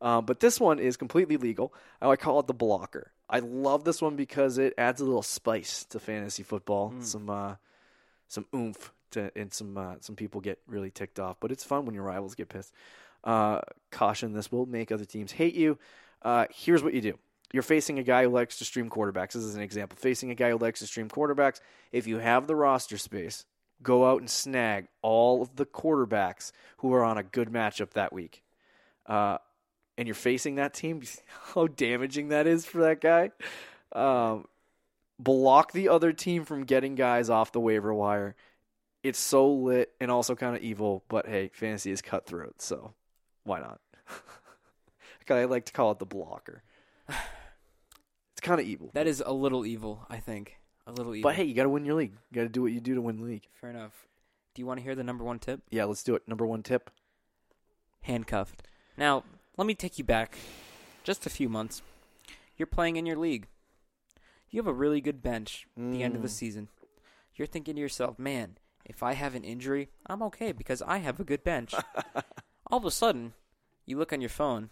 [0.00, 1.74] Um, but this one is completely legal.
[2.00, 3.12] I call it the blocker.
[3.28, 6.94] I love this one because it adds a little spice to fantasy football.
[7.00, 7.56] Some uh,
[8.28, 11.36] some oomph to, and some uh, some people get really ticked off.
[11.40, 12.72] But it's fun when your rivals get pissed.
[13.24, 15.78] Uh, caution: this will make other teams hate you.
[16.22, 17.18] Uh, here's what you do:
[17.52, 19.32] you're facing a guy who likes to stream quarterbacks.
[19.32, 19.98] This is an example.
[20.00, 21.60] Facing a guy who likes to stream quarterbacks.
[21.92, 23.44] If you have the roster space,
[23.82, 28.12] go out and snag all of the quarterbacks who are on a good matchup that
[28.12, 28.42] week.
[29.06, 29.38] Uh,
[29.98, 31.02] and you're facing that team,
[31.54, 33.32] how damaging that is for that guy.
[33.92, 34.46] Um,
[35.18, 38.36] block the other team from getting guys off the waiver wire.
[39.02, 42.94] It's so lit and also kind of evil, but hey, fantasy is cutthroat, so
[43.44, 43.80] why not?
[45.30, 46.62] I like to call it the blocker.
[48.32, 50.58] It's kind of evil, That is a little evil, I think.
[50.86, 51.28] A little evil.
[51.28, 52.12] but hey, you got to win your league.
[52.30, 53.48] You got to do what you do to win the league.
[53.60, 54.06] Fair enough.
[54.54, 55.60] Do you want to hear the number one tip?
[55.70, 56.22] Yeah, let's do it.
[56.28, 56.88] Number one tip.
[58.02, 58.62] Handcuffed.
[58.96, 59.24] Now,
[59.58, 60.38] let me take you back
[61.04, 61.82] just a few months.
[62.56, 63.46] You're playing in your league.
[64.50, 66.32] You have a really good bench at the end of the Mm.
[66.32, 66.68] season.
[67.34, 68.56] You're thinking to yourself, man,
[68.86, 71.74] if I have an injury, I'm okay because I have a good bench.
[72.68, 73.34] All of a sudden,
[73.84, 74.70] you look on your phone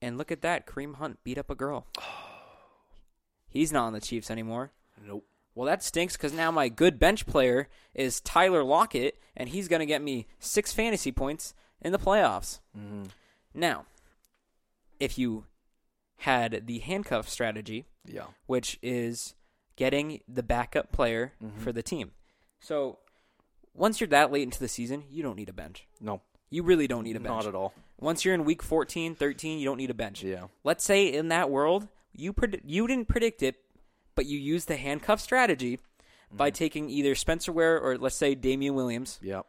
[0.00, 0.66] and look at that.
[0.66, 1.86] Kareem Hunt beat up a girl.
[3.48, 4.72] He's not on the Chiefs anymore.
[5.04, 5.26] Nope.
[5.54, 9.80] Well, that stinks because now my good bench player is Tyler Lockett, and he's going
[9.80, 12.60] to get me six fantasy points in the playoffs.
[12.76, 13.04] Mm-hmm.
[13.56, 13.86] Now,
[15.00, 15.44] if you
[16.18, 18.26] had the handcuff strategy, Yeah.
[18.46, 19.34] which is
[19.76, 21.60] getting the backup player Mm-hmm.
[21.60, 22.12] for the team.
[22.60, 22.98] So,
[23.74, 25.86] once you're that late into the season, you don't need a bench.
[26.00, 27.28] No, You really don't need a bench.
[27.44, 27.74] not at all.
[27.98, 30.22] Once you're in week 14, 13, you don't need a bench.
[30.22, 30.46] Yeah.
[30.64, 33.56] Let's say in that world, you pred- you didn't predict it,
[34.14, 35.78] but you used the handcuff strategy
[36.32, 39.46] by taking either Spencer Ware or let's say Damien Williams Yep.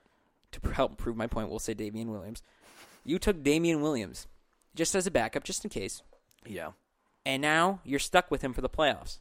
[0.52, 1.50] to help prove my point.
[1.50, 2.42] We'll say Damien Williams.
[3.08, 4.28] You took Damien Williams
[4.76, 6.04] just as a backup, just in case,
[6.46, 6.72] Yeah.
[7.26, 9.20] and now you're stuck with him for the playoffs.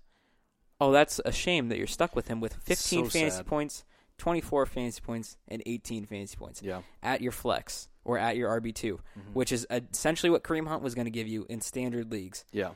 [0.80, 3.47] Oh, that's a shame that you're stuck with him with 15 So fantasy sad.
[3.47, 3.84] points,
[4.18, 6.82] 24 fantasy points, and 18 fantasy points Yeah.
[7.03, 9.32] at your flex or at your RB2, Mm-hmm.
[9.32, 12.45] which is essentially what Kareem Hunt was going to give you in standard leagues.
[12.53, 12.72] Yeah.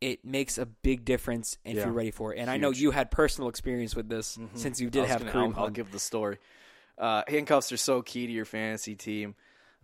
[0.00, 1.84] it makes a big difference if Yeah.
[1.84, 2.38] you're ready for it.
[2.38, 5.56] And I know you had personal experience with this since you did have gonna- Kareem
[5.56, 6.36] I'll, I'll give the story.
[6.98, 9.34] Uh, handcuffs are so key to your fantasy team,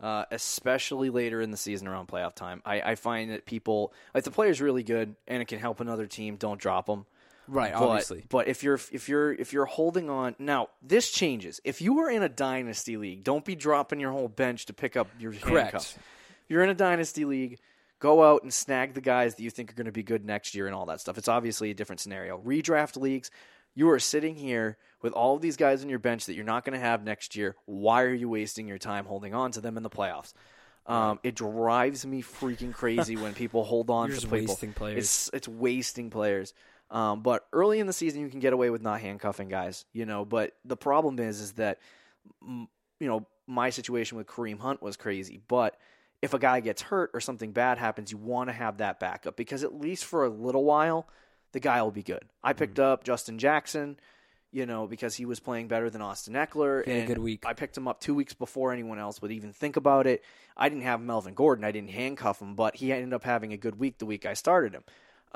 [0.00, 2.62] uh, especially later in the season around playoff time.
[2.64, 6.06] I, I find that people, like the player's really good and it can help another
[6.06, 6.36] team.
[6.36, 7.06] Don't drop them.
[7.48, 8.24] right, But, obviously.
[8.28, 11.60] but if you're if you're if you're holding on now, this changes.
[11.64, 14.96] If you are in a dynasty league, don't be dropping your whole bench to pick
[14.96, 15.72] up your Correct.
[15.72, 15.98] handcuffs.
[16.48, 17.58] You're in a dynasty league,
[17.98, 20.54] go out and snag the guys that you think are going to be good next
[20.54, 21.18] year and all that stuff.
[21.18, 22.38] It's obviously a different scenario.
[22.38, 23.30] Redraft leagues,
[23.74, 26.64] you are sitting here with all of these guys on your bench that you're not
[26.64, 27.56] going to have next year.
[27.66, 30.34] Why are you wasting your time holding on to them in the playoffs?
[30.86, 34.30] Um, it drives me freaking crazy when people hold on to people.
[34.38, 34.98] wasting players.
[34.98, 36.52] It's it's wasting players.
[36.90, 40.06] Um, but early in the season, you can get away with not handcuffing guys, you
[40.06, 40.24] know.
[40.24, 41.78] But the problem is, is that
[42.42, 42.66] you
[43.00, 45.40] know my situation with Kareem Hunt was crazy.
[45.46, 45.76] But
[46.22, 49.36] if a guy gets hurt or something bad happens, you want to have that backup
[49.36, 51.08] because at least for a little while,
[51.52, 52.24] the guy will be good.
[52.42, 52.92] I picked Mm-hmm.
[52.92, 53.98] up Justin Jackson,
[54.52, 56.84] you know, because he was playing better than Austin Ekeler.
[56.84, 57.44] He had a good week.
[57.46, 60.22] I picked him up two weeks before anyone else would even think about it.
[60.56, 61.64] I didn't have Melvin Gordon.
[61.64, 64.34] I didn't handcuff him, but he ended up having a good week the week I
[64.34, 64.84] started him.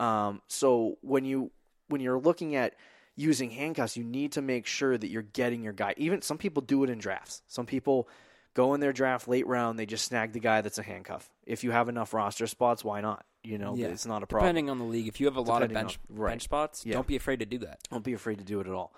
[0.05, 1.51] Um, so when you
[1.89, 2.75] when you're looking at
[3.17, 5.95] using handcuffs, you need to make sure that you're getting your guy.
[5.97, 7.43] Even some people do it in drafts.
[7.47, 8.09] Some people
[8.55, 11.31] go in their draft late round, they just snag the guy that's a handcuff.
[11.47, 13.25] If you have enough roster spots, why not?
[13.45, 13.89] You know, Yeah.
[13.89, 14.47] it's not a problem.
[14.49, 16.31] Depending on the league, if you have a lot of bench on- right.
[16.31, 16.95] bench spots, Yeah.
[16.95, 17.79] don't be afraid to do that.
[17.91, 18.95] Don't be afraid to do it at all.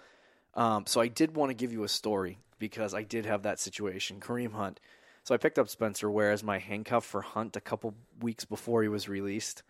[0.55, 3.59] Um, so I did want to give you a story because I did have that
[3.59, 4.21] situation.
[4.21, 4.81] Kareem Hunt.
[5.25, 8.83] So I picked up Spencer Ware as my handcuff for Hunt a couple weeks before
[8.83, 9.65] he was released.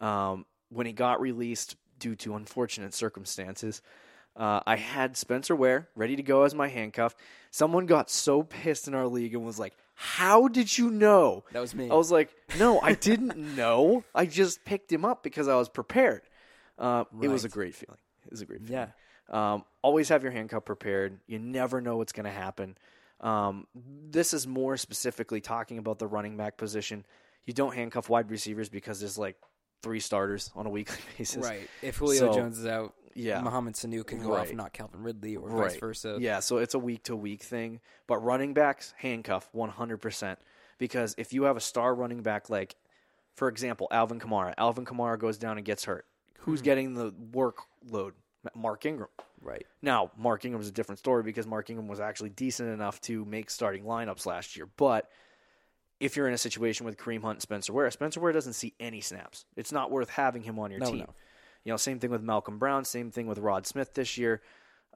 [0.00, 3.82] Um, when he got released due to unfortunate circumstances,
[4.36, 7.14] uh, I had Spencer Ware ready to go as my handcuff.
[7.50, 11.60] Someone got so pissed in our league and was like, "How did you know?" That
[11.60, 11.90] was me.
[11.90, 14.04] I was like, "No, I didn't know.
[14.14, 16.22] I just picked him up because I was prepared."
[16.78, 17.98] Uh, It was a great feeling.
[18.26, 18.72] It was a great feeling.
[19.30, 19.52] Yeah.
[19.54, 21.18] Um, always have your handcuff prepared.
[21.26, 22.76] You never know what's going to happen.
[23.20, 27.06] Um, this is more specifically talking about the running back position.
[27.46, 29.36] You don't handcuff wide receivers because there's like
[29.82, 31.42] three starters on a weekly basis.
[31.44, 31.68] Right.
[31.80, 33.40] If Julio So, Jones is out, yeah.
[33.40, 36.18] Mohamed Sanu can go off and not Calvin Ridley or vice versa.
[36.20, 37.80] Yeah, so it's a week to week thing.
[38.06, 40.36] But running backs, handcuff 100%.
[40.78, 42.74] Because if you have a star running back like,
[43.36, 46.06] for example, Alvin Kamara, Alvin Kamara goes down and gets hurt.
[46.40, 46.64] Who's Hmm.
[46.64, 48.12] getting the workload?
[48.54, 49.08] Mark Ingram.
[49.40, 49.66] Right.
[49.80, 53.48] Now, Mark Ingram's a different story because Mark Ingram was actually decent enough to make
[53.50, 54.66] starting lineups last year.
[54.76, 55.10] But
[56.00, 58.74] if you're in a situation with Kareem Hunt and Spencer Ware, Spencer Ware doesn't see
[58.78, 59.46] any snaps.
[59.56, 60.98] It's not worth having him on your No, team.
[60.98, 61.14] no.
[61.64, 64.42] You know, same thing with Malcolm Brown, same thing with Rod Smith this year.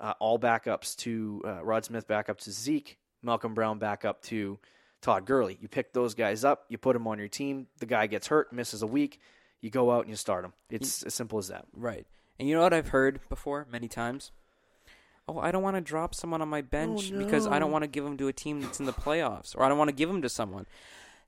[0.01, 4.23] Uh, all backups to uh, Rod Smith back up to Zeke, Malcolm Brown back up
[4.25, 4.59] to
[5.01, 5.59] Todd Gurley.
[5.61, 7.67] You pick those guys up, you put them on your team.
[7.79, 9.19] The guy gets hurt, misses a week,
[9.61, 10.53] you go out and you start him.
[10.71, 11.65] It's as simple as that.
[11.75, 12.07] Right.
[12.39, 14.31] And you know what I've heard before many times?
[15.27, 17.89] Oh, I don't want to drop someone on my bench because I don't want to
[17.89, 20.09] give them to a team that's in the playoffs, or I don't want to give
[20.09, 20.65] them to someone.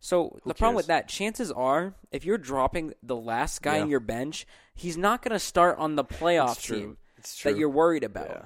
[0.01, 3.83] So the problem with that, chances are, if you're dropping the last guy Yeah.
[3.83, 6.97] on your bench, he's not going to start on the playoff team
[7.45, 8.29] that you're worried about.
[8.31, 8.43] Yeah.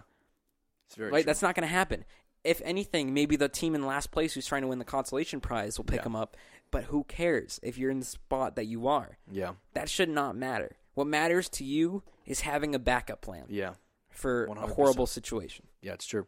[0.88, 1.20] It's very right?
[1.22, 1.26] true.
[1.26, 2.04] That's not going to happen.
[2.42, 5.78] If anything, maybe the team in last place who's trying to win the consolation prize
[5.78, 6.06] will pick Yeah.
[6.06, 6.36] him up.
[6.72, 9.18] But who cares if you're in the spot that you are?
[9.30, 9.52] yeah.
[9.74, 10.76] That should not matter.
[10.94, 13.74] What matters to you is having a backup plan Yeah.
[14.10, 14.74] for a 100%.
[14.74, 15.66] horrible situation.
[15.82, 16.26] Yeah, it's true.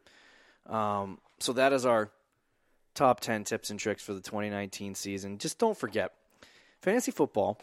[0.67, 2.11] Um, so that is our
[2.97, 5.39] top 10 tips and tricks for the 2019 season.
[5.39, 6.13] Just don't forget,
[6.81, 7.61] fantasy football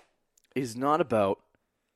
[0.55, 1.39] is not about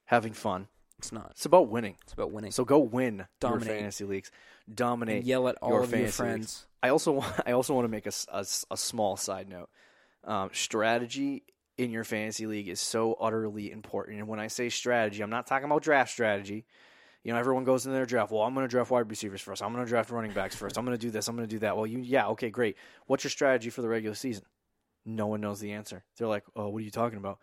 [0.06, 0.68] having fun.
[1.00, 1.28] It's not.
[1.32, 1.96] It's about winning.
[2.04, 2.52] It's about winning.
[2.52, 3.68] So go win Dominate.
[3.68, 4.32] your fantasy leagues.
[4.74, 5.18] Dominate.
[5.18, 6.38] and yell at all your of your friends.
[6.38, 6.66] leagues.
[6.82, 9.70] I also want, I also want to make a a small side note.
[10.24, 11.44] Um, strategy
[11.78, 14.18] in your fantasy league is so utterly important.
[14.18, 16.66] And when I say strategy, I'm not talking about draft strategy.
[17.24, 18.32] You know, everyone goes in their draft.
[18.32, 19.62] Well, I'm going to draft wide receivers first.
[19.62, 20.78] I'm going to draft running backs first.
[20.78, 21.28] I'm going to do this.
[21.28, 21.76] I'm going to do that.
[21.76, 22.78] Well, you, yeah, okay, great.
[23.06, 24.46] What's your strategy for the regular season?
[25.06, 26.04] No one knows the answer.
[26.18, 27.40] They're like, oh, what are you talking about?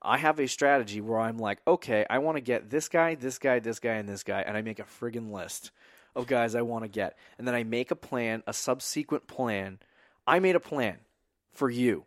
[0.00, 3.38] I have a strategy where I'm like, okay, I want to get this guy, this
[3.38, 5.72] guy, this guy, and this guy, and I make a friggin' list
[6.14, 7.16] of guys I want to get.
[7.36, 9.78] And then I make a plan, a subsequent plan.
[10.26, 10.98] I made a plan
[11.52, 12.04] for you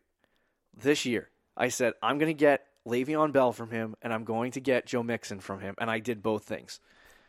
[0.76, 1.30] this year.
[1.58, 4.86] I said, I'm going to get Le'Veon Bell from him, and I'm going to get
[4.86, 5.75] Joe Mixon from him.
[5.77, 6.79] And I did both things.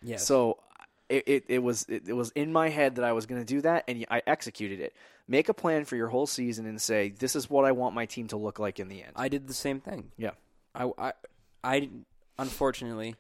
[0.03, 0.27] Yes.
[0.27, 0.59] So
[1.09, 3.45] it, it, it was it, it was in my head that I was going to
[3.47, 4.95] do that, and I executed it.
[5.29, 8.07] Make a plan for your whole season and say, this is what I want my
[8.07, 9.13] team to look like in the end.
[9.15, 10.11] I did the same thing.
[10.17, 10.33] yeah.
[10.75, 11.13] I, I,
[11.63, 11.91] I
[12.39, 13.15] unfortunately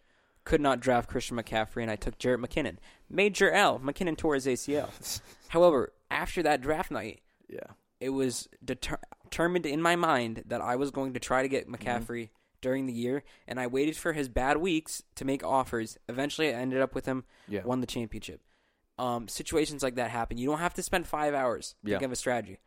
[0.44, 2.76] could not draft Christian McCaffrey, and I took Jerick McKinnon.
[3.08, 3.78] Major L.
[3.78, 4.88] McKinnon tore his ACL.
[5.48, 7.60] However, after that draft night, Yeah.
[8.00, 8.98] it was deter-
[9.32, 11.74] determined in my mind that I was going to try to get Mm-hmm.
[11.88, 12.28] McCaffrey
[12.60, 15.96] during the year, and I waited for his bad weeks to make offers.
[16.08, 17.62] Eventually, I ended up with him, Yeah.
[17.64, 18.40] won the championship.
[18.98, 20.38] Um, situations like that happen.
[20.38, 21.94] You don't have to spend five hours Yeah.
[21.94, 22.58] thinking of a strategy.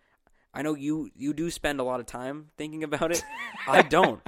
[0.53, 3.24] I know you you do spend a lot of time thinking about it.
[3.68, 4.22] I don't,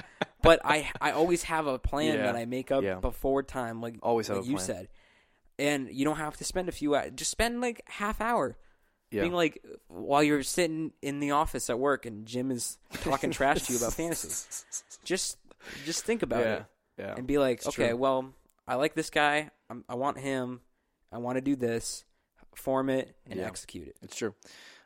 [0.44, 2.24] but I I always have a plan Yeah.
[2.28, 2.96] that I make up Yeah.
[3.00, 4.66] before time, like Always have like you plan.
[4.66, 4.88] said.
[5.60, 7.12] And you don't have to spend a few hours.
[7.16, 8.58] Just spend like half hour
[9.12, 9.22] Yeah.
[9.22, 13.64] being like while you're sitting in the office at work and Jim is talking trash
[13.64, 14.66] to you about fantasy.
[15.04, 15.38] Just
[15.86, 16.54] just think about yeah.
[16.56, 16.66] it
[17.00, 17.14] Yeah.
[17.18, 17.98] and be like, It's okay, true.
[17.98, 18.34] well,
[18.68, 19.50] I like this guy.
[19.70, 20.62] I'm, I want him.
[21.12, 22.04] I want to do this.
[22.56, 23.96] Form it and execute it.
[24.02, 24.34] It's true.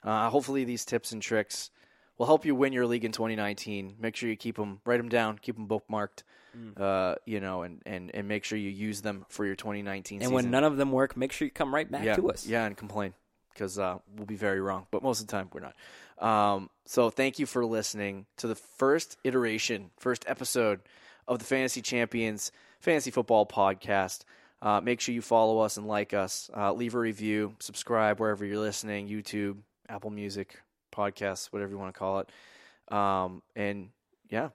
[0.04, 1.70] Uh, hopefully, these tips and tricks
[2.18, 3.96] will help you win your league in 2019.
[4.00, 6.24] Make sure you keep them, write them down, keep them bookmarked.
[6.58, 6.80] Mm.
[6.80, 10.24] Uh, you know, and, and, and make sure you use them for your 2019 And
[10.24, 10.34] season.
[10.36, 12.46] when none of them work, make sure you come right back yeah, to us.
[12.46, 13.14] Yeah, and complain
[13.62, 14.88] because uh, we'll be very wrong.
[14.90, 15.76] But most of the time, we're not.
[16.18, 20.80] Um, so thank you for listening to the first iteration, first episode
[21.28, 24.24] of the Fantasy Champions Fantasy Football Podcast.
[24.64, 26.50] Uh, make sure you follow us and like us.
[26.56, 29.58] Uh, leave a review, subscribe wherever you're listening YouTube,
[29.88, 30.60] Apple Music,
[30.92, 32.96] podcasts, whatever you want to call it.
[32.96, 33.90] Um, and
[34.30, 34.50] yeah,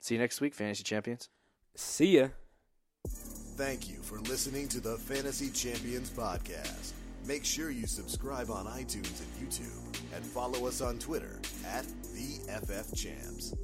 [0.00, 1.30] see you next week, Fantasy Champions.
[1.74, 2.28] See ya.
[3.08, 6.92] Thank you for listening to the Fantasy Champions Podcast.
[7.26, 12.40] Make sure you subscribe on iTunes and YouTube and follow us on Twitter at the
[12.66, 13.54] FF Champs.